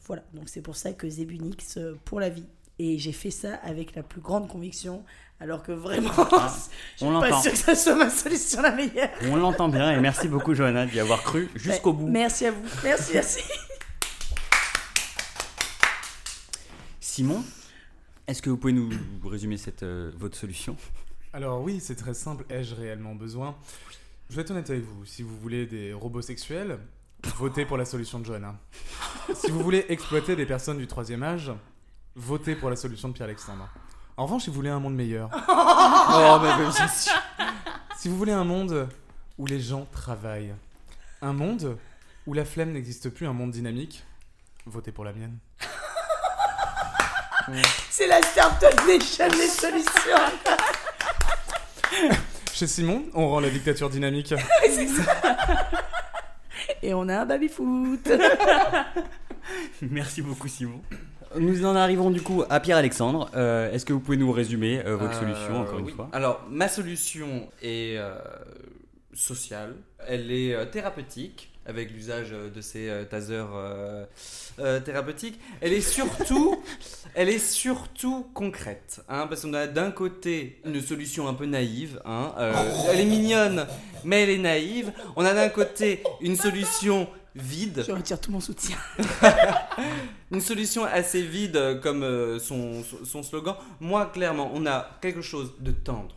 [0.05, 2.45] Voilà, donc c'est pour ça que Zebunix euh, pour la vie.
[2.79, 5.03] Et j'ai fait ça avec la plus grande conviction,
[5.39, 6.11] alors que vraiment,
[6.99, 7.41] je on suis pas l'entend.
[7.41, 9.09] sûre que ça soit ma solution la meilleure.
[9.23, 12.07] On l'entend bien et merci beaucoup Johanna d'y avoir cru jusqu'au Ouais, bout.
[12.07, 12.63] Merci à vous.
[12.83, 13.39] Merci, merci.
[16.99, 17.43] Simon,
[18.27, 18.89] est-ce que vous pouvez nous
[19.25, 20.75] résumer cette, euh, votre solution?
[21.33, 22.45] Alors oui, c'est très simple.
[22.49, 23.55] Ai-je réellement besoin?
[24.29, 25.05] Je vais être honnête avec vous.
[25.05, 26.77] Si vous voulez des robots sexuels,
[27.37, 28.55] votez pour la solution de Johanna.
[29.35, 31.51] Si vous voulez exploiter des personnes du troisième âge,
[32.15, 33.67] votez pour la solution de Pierre-Alexandre.
[34.19, 37.13] En revanche, si vous voulez un monde meilleur, Oh, mais bien sûr.
[37.97, 38.89] si vous voulez un monde
[39.37, 40.53] où les gens travaillent,
[41.21, 41.77] un monde
[42.27, 44.03] où la flemme n'existe plus, un monde dynamique,
[44.65, 45.37] votez pour la mienne.
[47.89, 49.89] C'est la Startup Nation des solutions.
[52.51, 54.33] Chez Simon, on rend la dictature dynamique.
[54.65, 55.15] C'est ça.
[56.83, 58.11] Et on a un baby-foot.
[59.81, 60.81] Merci beaucoup Simon.
[61.37, 63.29] Nous en arrivons du coup à Pierre-Alexandre.
[63.35, 66.09] Euh, est-ce que vous pouvez nous résumer euh, votre Euh, solution encore une fois?
[66.11, 67.97] Alors, ma solution est
[69.13, 69.75] sociale,
[70.07, 73.47] elle est thérapeutique, avec l'usage de ces tasers
[74.83, 75.39] thérapeutiques.
[75.61, 76.63] Elle est surtout,
[77.15, 82.01] elle est surtout concrète, hein, parce qu'on a d'un côté une solution un peu naïve,
[82.05, 82.33] hein,
[82.91, 83.67] elle est mignonne,
[84.03, 84.91] mais elle est naïve.
[85.15, 88.77] On a d'un côté une solution vide, Je retire tout mon soutien.
[90.31, 93.55] une solution assez vide euh, comme euh, son, son slogan.
[93.79, 96.15] Moi, clairement, on a quelque chose de tendre.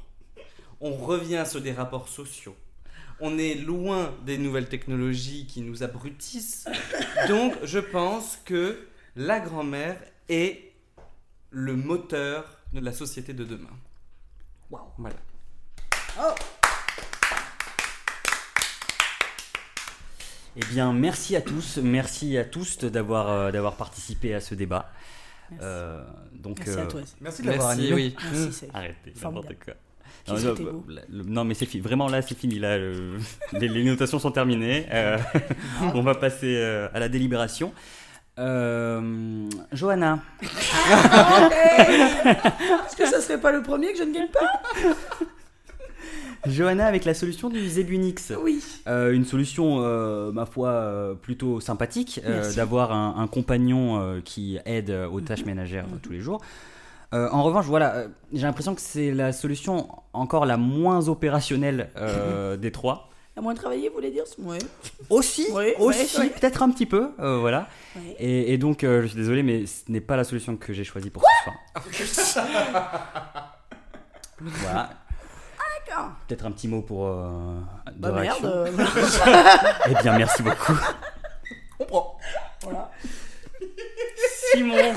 [0.81, 2.57] On revient sur des rapports sociaux.
[3.21, 6.67] On est loin des nouvelles technologies qui nous abrutissent.
[7.29, 9.97] Donc, je pense que la grand-mère
[10.29, 10.73] est
[11.51, 13.77] le moteur de la société de demain.
[14.71, 14.87] Waouh.
[14.99, 15.17] Voilà.
[20.57, 24.91] Eh bien, merci à tous, merci à tous d'avoir euh, d'avoir participé à ce débat.
[25.51, 25.65] Merci.
[25.67, 26.03] Euh,
[26.35, 27.01] donc, Merci à euh, toi.
[27.21, 27.93] Merci de l'avoir animé.
[27.95, 28.15] oui.
[28.33, 28.67] Merci.
[28.75, 29.75] Arrêtez, n'importe quoi.
[30.29, 30.85] Non, non,
[31.27, 31.83] non, mais c'est fini.
[31.83, 32.59] Vraiment, là, c'est fini.
[32.59, 33.19] Là, le-
[33.55, 34.87] les, les notations sont terminées.
[34.93, 35.19] Euh,
[35.95, 37.73] on va passer euh, à la délibération.
[38.39, 40.57] Euh, Johanna, Est-ce
[42.97, 44.63] que ça serait pas le premier que je ne gagne pas?
[46.47, 48.33] Johanna avec la solution du Zebunix.
[48.43, 48.63] Oui.
[48.89, 52.21] Euh, une solution, euh, ma foi, euh, plutôt sympathique,
[52.57, 56.41] d'avoir un, un compagnon qui aide aux tâches ménagères euh, tous les jours.
[57.15, 61.91] Euh, en revanche, voilà, euh, j'ai l'impression que c'est la solution encore la moins opérationnelle
[61.97, 63.11] euh, des trois.
[63.37, 64.25] À moins de travailler, vous voulez dire?
[64.39, 64.59] Oui.
[65.09, 65.47] Aussi,
[65.79, 67.67] aussi, peut-être un petit peu, voilà.
[68.19, 71.09] Et, et donc, je suis désolé, mais ce n'est pas la solution que j'ai choisie
[71.09, 72.45] pour ce soir.
[74.41, 74.91] voilà.
[76.29, 77.59] Peut-être un petit mot pour euh,
[77.95, 78.43] de Bah réaction.
[78.43, 78.81] merde.
[78.81, 78.87] euh,
[79.91, 80.75] Eh bien, merci beaucoup.
[82.63, 82.91] voilà.
[84.53, 84.95] Simon.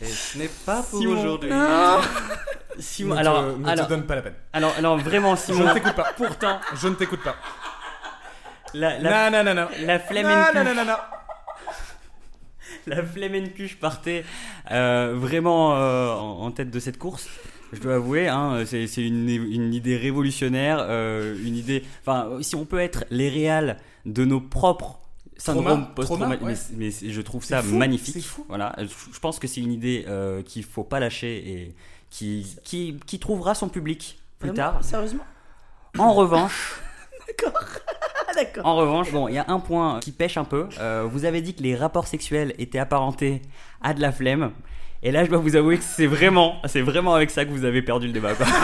[0.00, 1.18] Et ce n'est pas pour Simon.
[1.20, 1.50] aujourd'hui.
[2.78, 4.34] Simon, Ne alors, te, ne te donne pas la peine.
[4.52, 5.64] alors, alors, vraiment, Je Simon.
[5.64, 6.12] ne t'écoute pas.
[6.16, 7.34] Pourtant, Je ne t'écoute pas.
[8.74, 9.68] la, la, Non, non, non, non.
[9.86, 10.96] la flemme Non, non, non, non, non.
[12.96, 14.24] la flemme cuche partait
[14.70, 17.28] euh, vraiment euh, en, en tête de cette course.
[17.72, 21.82] Je dois avouer, hein, c'est une, une idée révolutionnaire, euh, une idée.
[22.00, 25.00] Enfin, si on peut être les réals de nos propres
[25.34, 26.38] post-traumatiques, trauma, ouais.
[26.42, 28.24] mais, mais je trouve ça fou, magnifique.
[28.24, 28.44] fou.
[28.48, 31.74] Voilà, je, je pense que c'est une idée euh, qu'il faut pas lâcher et
[32.08, 34.84] qui, qui, qui trouvera son public plus Vraiment tard.
[34.84, 35.24] Sérieusement?
[35.98, 36.80] En revanche.
[37.26, 37.60] D'accord.
[38.36, 38.66] D'accord.
[38.66, 40.68] En revanche, bon, il y a un point qui pêche un peu.
[40.78, 43.40] Euh, vous avez dit que les rapports sexuels étaient apparentés
[43.82, 44.52] à de la flemme.
[45.02, 47.64] Et là, je dois vous avouer que c'est vraiment, c'est vraiment avec ça que vous
[47.64, 48.34] avez perdu le débat.
[48.34, 48.46] quoi.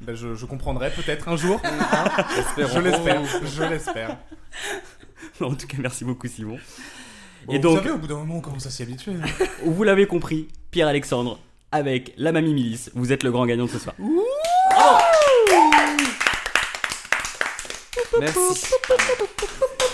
[0.00, 1.58] Ben, je, je comprendrai peut-être un jour.
[2.58, 3.22] Je l'espère.
[3.42, 4.18] Je l'espère.
[5.40, 6.58] en tout cas, merci beaucoup, Simon.
[7.46, 9.14] Bon, Et vous donc, savez, au bout d'un moment, on commence à s'y habituer.
[9.64, 11.38] vous l'avez compris, Pierre-Alexandre,
[11.72, 13.94] avec la mamie Milice, vous êtes le grand gagnant de ce soir.
[18.20, 18.72] Merci.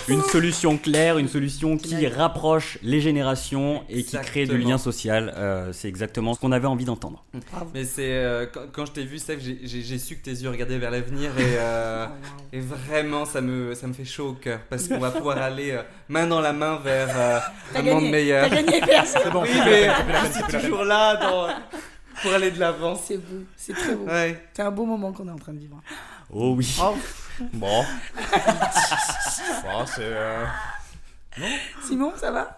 [0.07, 5.33] Une solution claire, une solution qui rapproche les générations et qui crée du lien social.
[5.37, 7.23] Euh, c'est exactement ce qu'on avait envie d'entendre.
[7.73, 10.79] Mais c'est euh, quand, quand je t'ai vu, Steph, j'ai- su que tes yeux regardaient
[10.79, 12.07] vers l'avenir et, euh,
[12.53, 15.71] et vraiment ça me, ça me fait chaud au cœur parce qu'on va pouvoir aller
[15.71, 17.39] euh, main dans la main vers euh,
[17.75, 18.49] un monde meilleur.
[18.49, 19.21] T'as gagné, personne.
[19.25, 19.87] C'est bon, Oui, mais
[20.27, 21.47] je suis toujours là dans-
[22.21, 22.95] pour aller de l'avant.
[22.95, 23.43] C'est beau.
[23.55, 24.05] C'est très beau.
[24.05, 24.43] Ouais.
[24.53, 25.79] C'est un beau moment qu'on est en train de vivre.
[26.33, 26.75] Oh oui.
[26.81, 26.95] Oh.
[27.53, 27.85] Bon.
[29.63, 30.01] Bon, c'est.
[30.01, 30.45] euh,
[31.87, 32.57] Simon, ça va?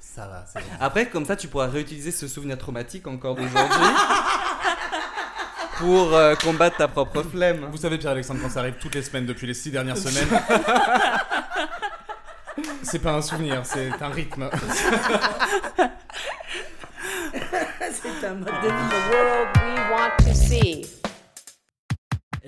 [0.00, 0.66] Ça va, c'est bon.
[0.80, 3.78] Après, comme ça, tu pourras réutiliser ce souvenir traumatique encore d'aujourd'hui
[5.78, 7.66] pour euh, combattre ta propre flemme.
[7.70, 10.28] Vous savez, Pierre-Alexandre, quand ça arrive toutes les semaines depuis les six dernières semaines.
[12.82, 14.48] C'est pas un souvenir, c'est un rythme.
[17.92, 18.88] C'est un mode de vie.
[18.90, 20.86] The world we want to see.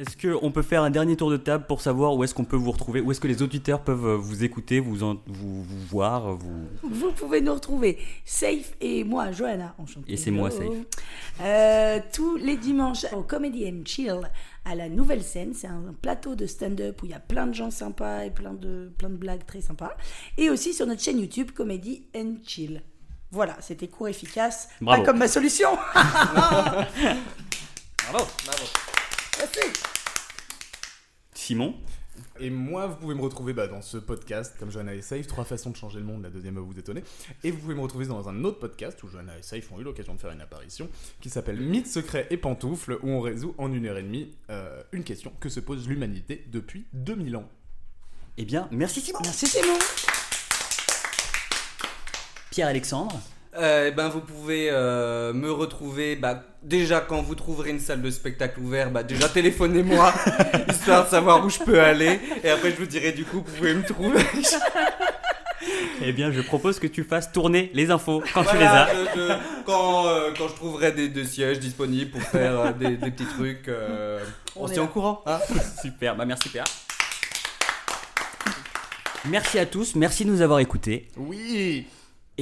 [0.00, 2.56] Est-ce qu'on peut faire un dernier tour de table pour savoir où est-ce qu'on peut
[2.56, 5.86] vous retrouver Où est-ce que les auditeurs peuvent euh, vous écouter, vous, en- vous, vous
[5.90, 6.68] voir vous...
[6.82, 10.10] Vous pouvez nous retrouver, Safe et moi, Johanna, enchantée.
[10.10, 10.50] Et c'est moi.
[10.50, 10.62] Safe.
[11.42, 14.20] Euh, tous les dimanches au Comedy and Chill
[14.64, 15.52] à la Nouvelle Scène.
[15.52, 18.54] C'est un plateau de stand-up où il y a plein de gens sympas et plein
[18.54, 19.94] de, plein de blagues très sympas.
[20.38, 22.82] Et aussi sur notre chaîne YouTube Comedy and Chill.
[23.32, 24.70] Voilà, c'était court, efficace.
[24.80, 25.02] Bravo.
[25.02, 25.68] Pas comme ma solution.
[28.10, 28.24] Bravo
[29.40, 29.60] Merci.
[31.32, 31.74] Simon
[32.40, 35.44] Et moi, vous pouvez me retrouver bah, dans ce podcast, comme Johanna et Safe, trois
[35.44, 37.02] façons de changer le monde, la deuxième va vous étonner.
[37.42, 39.82] Et vous pouvez me retrouver dans un autre podcast où Johanna et Safe ont eu
[39.82, 40.90] l'occasion de faire une apparition,
[41.22, 44.82] qui s'appelle Mythes, secrets et pantoufles, où on résout en une heure et demie euh,
[44.92, 47.48] une question que se pose l'humanité depuis 2000 ans.
[48.36, 49.78] Eh bien, merci Simon Merci Simon.
[52.50, 53.18] Pierre-Alexandre
[53.58, 58.00] Euh, eh ben, vous pouvez euh, me retrouver bah, déjà quand vous trouverez une salle
[58.00, 58.92] de spectacle ouverte.
[58.92, 60.12] Bah, déjà téléphonez-moi
[60.68, 62.20] histoire de savoir où je peux aller.
[62.44, 64.20] Et après, je vous dirai du coup, vous pouvez me trouver.
[66.02, 68.88] Eh bien, je propose que tu fasses tourner les infos quand tu les as.
[69.14, 69.34] je- je-
[69.66, 73.26] quand, euh, quand je trouverai des, des sièges disponibles pour faire euh, des, des petits
[73.26, 74.24] trucs, euh,
[74.56, 75.22] on, On se est tient au courant.
[75.26, 75.38] hein.
[75.82, 76.64] Super, bah merci Péa.
[79.26, 81.08] Merci à tous, merci de nous avoir écoutés.
[81.18, 81.86] Oui.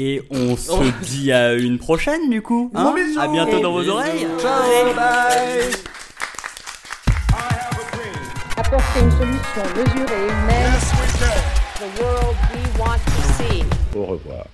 [0.01, 2.71] Et on se dit à une prochaine du coup.
[2.73, 3.19] hein bisous.
[3.21, 3.91] à bientôt dans vos Bisous.
[3.95, 4.27] oreilles.
[4.41, 5.73] Ciao, bye.
[8.57, 10.73] Apporter une solution mesurée et humaine
[11.81, 13.65] The world we want to see.
[13.97, 14.45] Au revoir.